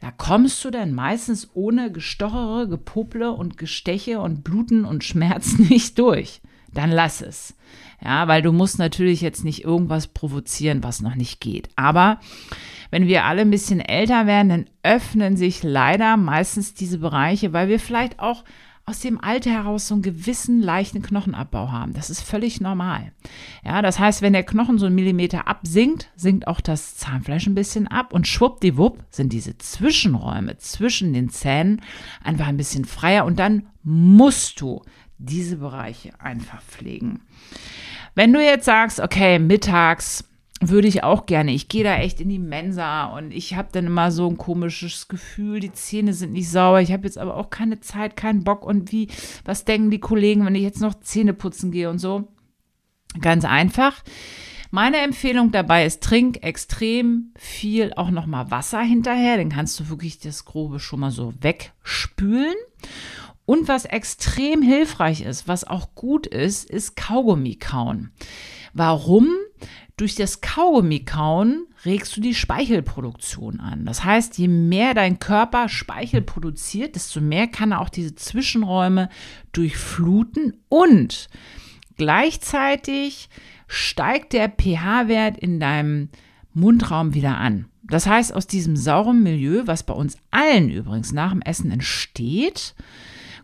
Da 0.00 0.10
kommst 0.10 0.64
du 0.64 0.70
dann 0.70 0.94
meistens 0.94 1.50
ohne 1.54 1.90
Gestochere, 1.90 2.68
Gepuple 2.68 3.32
und 3.32 3.56
Gesteche 3.56 4.20
und 4.20 4.44
Bluten 4.44 4.84
und 4.84 5.04
Schmerzen 5.04 5.66
nicht 5.68 5.98
durch. 5.98 6.40
Dann 6.72 6.90
lass 6.90 7.22
es. 7.22 7.56
Ja, 8.04 8.28
weil 8.28 8.42
du 8.42 8.52
musst 8.52 8.78
natürlich 8.78 9.20
jetzt 9.22 9.44
nicht 9.44 9.64
irgendwas 9.64 10.08
provozieren, 10.08 10.82
was 10.82 11.00
noch 11.00 11.14
nicht 11.14 11.40
geht. 11.40 11.70
Aber 11.76 12.20
wenn 12.90 13.06
wir 13.06 13.24
alle 13.24 13.40
ein 13.40 13.50
bisschen 13.50 13.80
älter 13.80 14.26
werden, 14.26 14.48
dann 14.48 14.66
öffnen 14.82 15.36
sich 15.36 15.62
leider 15.62 16.16
meistens 16.16 16.74
diese 16.74 16.98
Bereiche, 16.98 17.52
weil 17.52 17.68
wir 17.68 17.80
vielleicht 17.80 18.20
auch 18.20 18.44
aus 18.88 19.00
dem 19.00 19.20
Alter 19.20 19.50
heraus 19.50 19.88
so 19.88 19.94
einen 19.94 20.02
gewissen 20.02 20.62
leichten 20.62 21.02
Knochenabbau 21.02 21.72
haben. 21.72 21.92
Das 21.92 22.08
ist 22.08 22.20
völlig 22.20 22.60
normal. 22.60 23.10
Ja, 23.64 23.82
das 23.82 23.98
heißt, 23.98 24.22
wenn 24.22 24.32
der 24.32 24.44
Knochen 24.44 24.78
so 24.78 24.86
einen 24.86 24.94
Millimeter 24.94 25.48
absinkt, 25.48 26.08
sinkt 26.14 26.46
auch 26.46 26.60
das 26.60 26.96
Zahnfleisch 26.96 27.48
ein 27.48 27.56
bisschen 27.56 27.88
ab 27.88 28.12
und 28.12 28.28
schwuppdiwupp 28.28 29.02
sind 29.10 29.32
diese 29.32 29.58
Zwischenräume 29.58 30.58
zwischen 30.58 31.12
den 31.12 31.30
Zähnen 31.30 31.82
einfach 32.22 32.46
ein 32.46 32.56
bisschen 32.56 32.84
freier 32.84 33.24
und 33.24 33.40
dann 33.40 33.66
musst 33.82 34.60
du 34.60 34.82
diese 35.18 35.56
Bereiche 35.56 36.12
einfach 36.20 36.62
pflegen. 36.62 37.22
Wenn 38.14 38.32
du 38.32 38.40
jetzt 38.40 38.66
sagst, 38.66 39.00
okay, 39.00 39.40
mittags 39.40 40.22
würde 40.60 40.88
ich 40.88 41.04
auch 41.04 41.26
gerne. 41.26 41.52
Ich 41.52 41.68
gehe 41.68 41.84
da 41.84 41.96
echt 41.96 42.20
in 42.20 42.28
die 42.28 42.38
Mensa 42.38 43.06
und 43.06 43.30
ich 43.30 43.54
habe 43.54 43.68
dann 43.72 43.86
immer 43.86 44.10
so 44.10 44.28
ein 44.28 44.38
komisches 44.38 45.08
Gefühl, 45.08 45.60
die 45.60 45.72
Zähne 45.72 46.14
sind 46.14 46.32
nicht 46.32 46.50
sauber. 46.50 46.80
Ich 46.80 46.92
habe 46.92 47.04
jetzt 47.04 47.18
aber 47.18 47.36
auch 47.36 47.50
keine 47.50 47.80
Zeit, 47.80 48.16
keinen 48.16 48.42
Bock 48.42 48.64
und 48.64 48.90
wie, 48.90 49.08
was 49.44 49.64
denken 49.64 49.90
die 49.90 50.00
Kollegen, 50.00 50.46
wenn 50.46 50.54
ich 50.54 50.62
jetzt 50.62 50.80
noch 50.80 50.94
Zähne 51.00 51.34
putzen 51.34 51.72
gehe 51.72 51.90
und 51.90 51.98
so? 51.98 52.28
Ganz 53.20 53.44
einfach. 53.44 54.02
Meine 54.70 54.98
Empfehlung 54.98 55.52
dabei 55.52 55.86
ist, 55.86 56.02
trink 56.02 56.42
extrem 56.42 57.32
viel 57.36 57.92
auch 57.94 58.10
nochmal 58.10 58.50
Wasser 58.50 58.80
hinterher. 58.80 59.36
Dann 59.36 59.50
kannst 59.50 59.78
du 59.78 59.88
wirklich 59.88 60.18
das 60.18 60.44
Grobe 60.44 60.80
schon 60.80 61.00
mal 61.00 61.10
so 61.10 61.32
wegspülen. 61.40 62.56
Und 63.44 63.68
was 63.68 63.84
extrem 63.84 64.60
hilfreich 64.60 65.20
ist, 65.20 65.46
was 65.46 65.64
auch 65.64 65.94
gut 65.94 66.26
ist, 66.26 66.68
ist 66.68 66.96
Kaugummi 66.96 67.56
kauen. 67.56 68.10
Warum? 68.74 69.28
Durch 69.96 70.14
das 70.14 70.40
Kaugummi 70.40 71.00
kauen 71.04 71.66
regst 71.84 72.16
du 72.16 72.20
die 72.20 72.34
Speichelproduktion 72.34 73.60
an. 73.60 73.86
Das 73.86 74.04
heißt, 74.04 74.36
je 74.38 74.48
mehr 74.48 74.94
dein 74.94 75.18
Körper 75.18 75.68
Speichel 75.68 76.22
produziert, 76.22 76.96
desto 76.96 77.20
mehr 77.20 77.46
kann 77.46 77.72
er 77.72 77.80
auch 77.80 77.88
diese 77.88 78.14
Zwischenräume 78.14 79.08
durchfluten 79.52 80.56
und 80.68 81.28
gleichzeitig 81.96 83.28
steigt 83.68 84.32
der 84.32 84.48
pH-Wert 84.48 85.38
in 85.38 85.60
deinem 85.60 86.10
Mundraum 86.52 87.14
wieder 87.14 87.38
an. 87.38 87.66
Das 87.82 88.06
heißt, 88.06 88.34
aus 88.34 88.46
diesem 88.46 88.76
sauren 88.76 89.22
Milieu, 89.22 89.62
was 89.66 89.84
bei 89.84 89.94
uns 89.94 90.16
allen 90.30 90.70
übrigens 90.70 91.12
nach 91.12 91.30
dem 91.30 91.42
Essen 91.42 91.70
entsteht, 91.70 92.74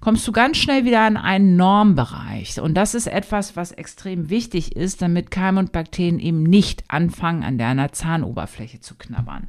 kommst 0.02 0.26
du 0.26 0.32
ganz 0.32 0.56
schnell 0.56 0.84
wieder 0.84 1.06
in 1.06 1.16
einen 1.16 1.56
Normbereich. 1.56 2.60
Und 2.60 2.74
das 2.74 2.94
ist 2.94 3.06
etwas, 3.06 3.56
was 3.56 3.70
extrem 3.70 4.30
wichtig 4.30 4.74
ist, 4.74 5.00
damit 5.00 5.30
Keime 5.30 5.60
und 5.60 5.70
Bakterien 5.70 6.18
eben 6.18 6.42
nicht 6.42 6.82
anfangen, 6.88 7.44
an 7.44 7.56
deiner 7.56 7.92
Zahnoberfläche 7.92 8.80
zu 8.80 8.96
knabbern. 8.96 9.48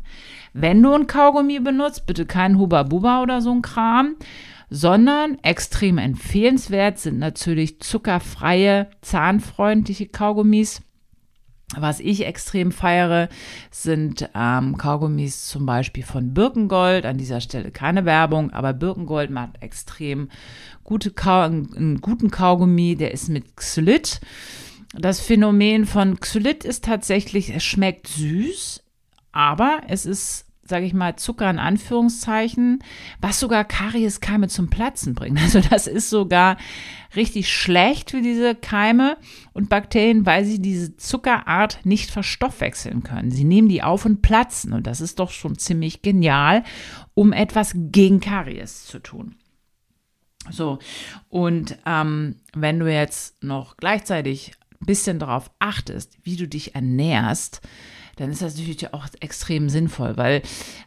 Wenn 0.53 0.81
du 0.81 0.93
ein 0.93 1.07
Kaugummi 1.07 1.59
benutzt, 1.59 2.05
bitte 2.05 2.27
kein 2.27 2.59
Huba 2.59 2.83
Buba 2.83 3.23
oder 3.23 3.41
so 3.41 3.51
ein 3.51 3.63
Kram, 3.63 4.15
sondern 4.69 5.39
extrem 5.41 5.97
empfehlenswert 5.97 6.99
sind 6.99 7.17
natürlich 7.17 7.79
zuckerfreie, 7.79 8.91
zahnfreundliche 9.01 10.07
Kaugummis 10.07 10.83
was 11.77 11.99
ich 11.99 12.25
extrem 12.25 12.71
feiere, 12.71 13.29
sind 13.71 14.29
ähm, 14.35 14.77
Kaugummis 14.77 15.47
zum 15.47 15.65
Beispiel 15.65 16.03
von 16.03 16.33
Birkengold. 16.33 17.05
An 17.05 17.17
dieser 17.17 17.41
Stelle 17.41 17.71
keine 17.71 18.05
Werbung, 18.05 18.51
aber 18.51 18.73
Birkengold 18.73 19.29
macht 19.29 19.61
extrem 19.61 20.29
gute 20.83 21.11
Kau 21.11 21.41
einen 21.41 22.01
guten 22.01 22.31
Kaugummi. 22.31 22.95
Der 22.95 23.11
ist 23.11 23.29
mit 23.29 23.55
Xylit. 23.55 24.21
Das 24.95 25.19
Phänomen 25.19 25.85
von 25.85 26.19
Xylit 26.19 26.63
ist 26.63 26.85
tatsächlich, 26.85 27.53
es 27.53 27.63
schmeckt 27.63 28.07
süß, 28.07 28.83
aber 29.31 29.81
es 29.87 30.05
ist 30.05 30.45
sage 30.65 30.85
ich 30.85 30.93
mal, 30.93 31.17
Zucker 31.17 31.49
in 31.49 31.59
Anführungszeichen, 31.59 32.83
was 33.19 33.39
sogar 33.39 33.65
Karieskeime 33.65 34.47
zum 34.47 34.69
Platzen 34.69 35.13
bringt. 35.13 35.39
Also 35.43 35.59
das 35.59 35.87
ist 35.87 36.09
sogar 36.09 36.57
richtig 37.15 37.53
schlecht 37.53 38.11
für 38.11 38.21
diese 38.21 38.55
Keime 38.55 39.17
und 39.51 39.69
Bakterien, 39.69 40.25
weil 40.25 40.45
sie 40.45 40.59
diese 40.59 40.95
Zuckerart 40.95 41.79
nicht 41.83 42.09
verstoffwechseln 42.09 43.03
können. 43.03 43.29
Sie 43.29 43.43
nehmen 43.43 43.67
die 43.67 43.83
auf 43.83 44.05
und 44.05 44.21
platzen 44.21 44.73
und 44.73 44.87
das 44.87 45.01
ist 45.01 45.19
doch 45.19 45.31
schon 45.31 45.57
ziemlich 45.57 46.01
genial, 46.01 46.63
um 47.13 47.33
etwas 47.33 47.73
gegen 47.75 48.19
Karies 48.19 48.85
zu 48.85 48.99
tun. 48.99 49.35
So, 50.49 50.79
und 51.29 51.77
ähm, 51.85 52.35
wenn 52.53 52.79
du 52.79 52.91
jetzt 52.91 53.43
noch 53.43 53.77
gleichzeitig 53.77 54.53
ein 54.81 54.85
bisschen 54.85 55.19
darauf 55.19 55.51
achtest, 55.59 56.17
wie 56.23 56.35
du 56.35 56.47
dich 56.47 56.75
ernährst, 56.75 57.61
dann 58.15 58.31
ist 58.31 58.41
das 58.41 58.55
natürlich 58.55 58.93
auch 58.93 59.07
extrem 59.19 59.69
sinnvoll, 59.69 60.17
weil 60.17 60.41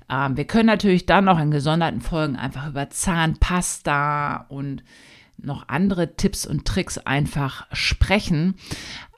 ähm, 0.08 0.36
wir 0.36 0.44
können 0.44 0.66
natürlich 0.66 1.06
dann 1.06 1.24
noch 1.24 1.38
in 1.38 1.50
gesonderten 1.50 2.00
Folgen 2.00 2.36
einfach 2.36 2.68
über 2.68 2.88
Zahnpasta 2.90 4.46
und 4.48 4.82
noch 5.38 5.68
andere 5.68 6.16
Tipps 6.16 6.46
und 6.46 6.64
Tricks 6.64 6.98
einfach 6.98 7.66
sprechen. 7.72 8.54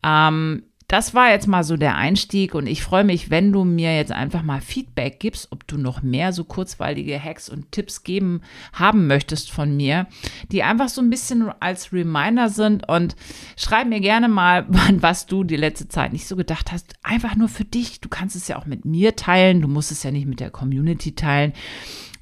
Ähm, 0.03 0.65
das 0.89 1.13
war 1.13 1.31
jetzt 1.31 1.47
mal 1.47 1.65
so 1.65 1.77
der 1.77 1.97
Einstieg 1.97 2.55
und 2.55 2.67
ich 2.67 2.83
freue 2.83 3.05
mich, 3.05 3.29
wenn 3.29 3.53
du 3.53 3.65
mir 3.65 3.95
jetzt 3.95 4.11
einfach 4.11 4.43
mal 4.43 4.63
Feedback 4.63 5.21
gibst, 5.21 5.53
ob 5.53 5.67
du 5.67 5.77
noch 5.77 6.03
mehr 6.03 6.33
so 6.33 6.45
kurzweilige 6.45 7.23
Hacks 7.23 7.51
und 7.51 7.71
Tipps 7.73 8.05
geben 8.05 8.41
haben 8.73 9.07
möchtest 9.07 9.51
von 9.51 9.77
mir, 9.77 10.07
die 10.51 10.63
einfach 10.63 10.89
so 10.89 11.03
ein 11.03 11.11
bisschen 11.11 11.51
als 11.61 11.93
Reminder 11.93 12.49
sind. 12.49 12.89
Und 12.89 13.17
schreib 13.59 13.87
mir 13.87 14.01
gerne 14.01 14.29
mal, 14.29 14.65
was 14.95 15.27
du 15.27 15.45
die 15.45 15.57
letzte 15.57 15.89
Zeit 15.89 16.15
nicht 16.15 16.27
so 16.27 16.37
gedacht 16.37 16.73
hast, 16.73 16.95
einfach 17.03 17.37
nur 17.37 17.49
für 17.49 17.67
dich. 17.67 18.01
Du 18.01 18.09
kannst 18.09 18.35
es 18.35 18.49
ja 18.49 18.57
auch 18.57 18.65
mit 18.65 18.87
mir 18.87 19.15
teilen, 19.15 19.61
du 19.61 19.69
musst 19.69 19.93
es 19.93 20.03
ja 20.03 20.11
nicht 20.11 20.27
mit 20.27 20.41
der 20.41 20.51
Community 20.51 21.15
teilen 21.15 21.53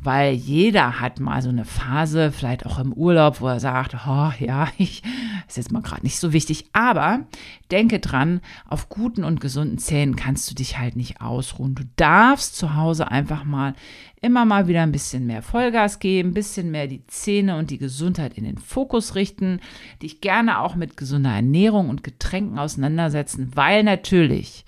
weil 0.06 0.34
jeder 0.34 1.00
hat 1.00 1.18
mal 1.18 1.42
so 1.42 1.48
eine 1.48 1.64
Phase, 1.64 2.30
vielleicht 2.30 2.64
auch 2.64 2.78
im 2.78 2.92
Urlaub, 2.92 3.40
wo 3.40 3.48
er 3.48 3.60
sagt, 3.60 3.96
oh, 4.06 4.30
ja, 4.38 4.68
ich 4.78 5.02
ist 5.48 5.56
jetzt 5.56 5.72
mal 5.72 5.82
gerade 5.82 6.02
nicht 6.02 6.18
so 6.18 6.32
wichtig, 6.32 6.66
aber 6.72 7.26
denke 7.70 7.98
dran, 7.98 8.40
auf 8.68 8.88
guten 8.88 9.24
und 9.24 9.40
gesunden 9.40 9.78
Zähnen 9.78 10.16
kannst 10.16 10.50
du 10.50 10.54
dich 10.54 10.78
halt 10.78 10.96
nicht 10.96 11.20
ausruhen. 11.20 11.74
Du 11.74 11.82
darfst 11.96 12.56
zu 12.56 12.74
Hause 12.74 13.10
einfach 13.10 13.44
mal 13.44 13.74
immer 14.22 14.44
mal 14.44 14.66
wieder 14.66 14.82
ein 14.82 14.92
bisschen 14.92 15.26
mehr 15.26 15.42
Vollgas 15.42 15.98
geben, 15.98 16.30
ein 16.30 16.34
bisschen 16.34 16.70
mehr 16.70 16.86
die 16.86 17.06
Zähne 17.06 17.58
und 17.58 17.70
die 17.70 17.78
Gesundheit 17.78 18.38
in 18.38 18.44
den 18.44 18.58
Fokus 18.58 19.14
richten, 19.14 19.60
dich 20.02 20.20
gerne 20.20 20.60
auch 20.60 20.74
mit 20.74 20.96
gesunder 20.96 21.30
Ernährung 21.30 21.90
und 21.90 22.02
Getränken 22.02 22.58
auseinandersetzen, 22.58 23.52
weil 23.54 23.84
natürlich 23.84 24.64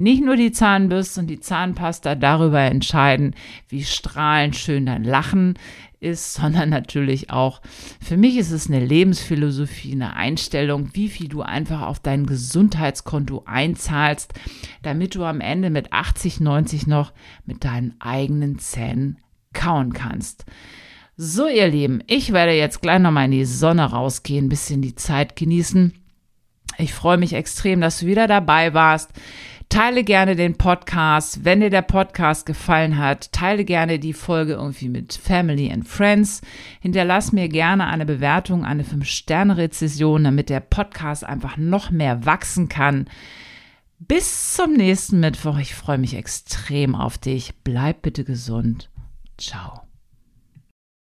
nicht 0.00 0.24
nur 0.24 0.36
die 0.36 0.50
Zahnbürste 0.50 1.20
und 1.20 1.26
die 1.26 1.40
Zahnpasta 1.40 2.14
darüber 2.14 2.60
entscheiden, 2.60 3.34
wie 3.68 3.84
strahlend 3.84 4.56
schön 4.56 4.86
dein 4.86 5.04
Lachen 5.04 5.58
ist, 6.00 6.32
sondern 6.34 6.70
natürlich 6.70 7.30
auch, 7.30 7.60
für 8.00 8.16
mich 8.16 8.36
ist 8.38 8.50
es 8.50 8.68
eine 8.68 8.84
Lebensphilosophie, 8.84 9.92
eine 9.92 10.16
Einstellung, 10.16 10.90
wie 10.94 11.08
viel 11.08 11.28
du 11.28 11.42
einfach 11.42 11.82
auf 11.82 12.00
dein 12.00 12.24
Gesundheitskonto 12.24 13.44
einzahlst, 13.46 14.32
damit 14.82 15.14
du 15.14 15.24
am 15.24 15.40
Ende 15.40 15.68
mit 15.68 15.92
80, 15.92 16.40
90 16.40 16.86
noch 16.86 17.12
mit 17.44 17.64
deinen 17.64 17.94
eigenen 18.00 18.58
Zähnen 18.58 19.18
kauen 19.52 19.92
kannst. 19.92 20.46
So, 21.16 21.46
ihr 21.46 21.68
Lieben, 21.68 22.02
ich 22.06 22.32
werde 22.32 22.52
jetzt 22.52 22.80
gleich 22.80 22.98
nochmal 22.98 23.26
in 23.26 23.32
die 23.32 23.44
Sonne 23.44 23.84
rausgehen, 23.84 24.46
ein 24.46 24.48
bisschen 24.48 24.80
die 24.80 24.94
Zeit 24.94 25.36
genießen. 25.36 25.92
Ich 26.78 26.94
freue 26.94 27.18
mich 27.18 27.34
extrem, 27.34 27.82
dass 27.82 28.00
du 28.00 28.06
wieder 28.06 28.26
dabei 28.26 28.72
warst. 28.72 29.10
Teile 29.70 30.02
gerne 30.02 30.34
den 30.34 30.58
Podcast. 30.58 31.44
Wenn 31.44 31.60
dir 31.60 31.70
der 31.70 31.82
Podcast 31.82 32.44
gefallen 32.44 32.98
hat, 32.98 33.30
teile 33.30 33.64
gerne 33.64 34.00
die 34.00 34.12
Folge 34.12 34.54
irgendwie 34.54 34.88
mit 34.88 35.14
Family 35.14 35.70
and 35.72 35.86
Friends. 35.86 36.42
Hinterlass 36.80 37.30
mir 37.30 37.48
gerne 37.48 37.86
eine 37.86 38.04
Bewertung, 38.04 38.64
eine 38.64 38.82
5-Sterne-Rezession, 38.82 40.24
damit 40.24 40.50
der 40.50 40.58
Podcast 40.58 41.24
einfach 41.24 41.56
noch 41.56 41.92
mehr 41.92 42.26
wachsen 42.26 42.68
kann. 42.68 43.08
Bis 44.00 44.54
zum 44.54 44.72
nächsten 44.72 45.20
Mittwoch. 45.20 45.58
Ich 45.58 45.76
freue 45.76 45.98
mich 45.98 46.14
extrem 46.14 46.96
auf 46.96 47.16
dich. 47.16 47.54
Bleib 47.62 48.02
bitte 48.02 48.24
gesund. 48.24 48.90
Ciao. 49.38 49.89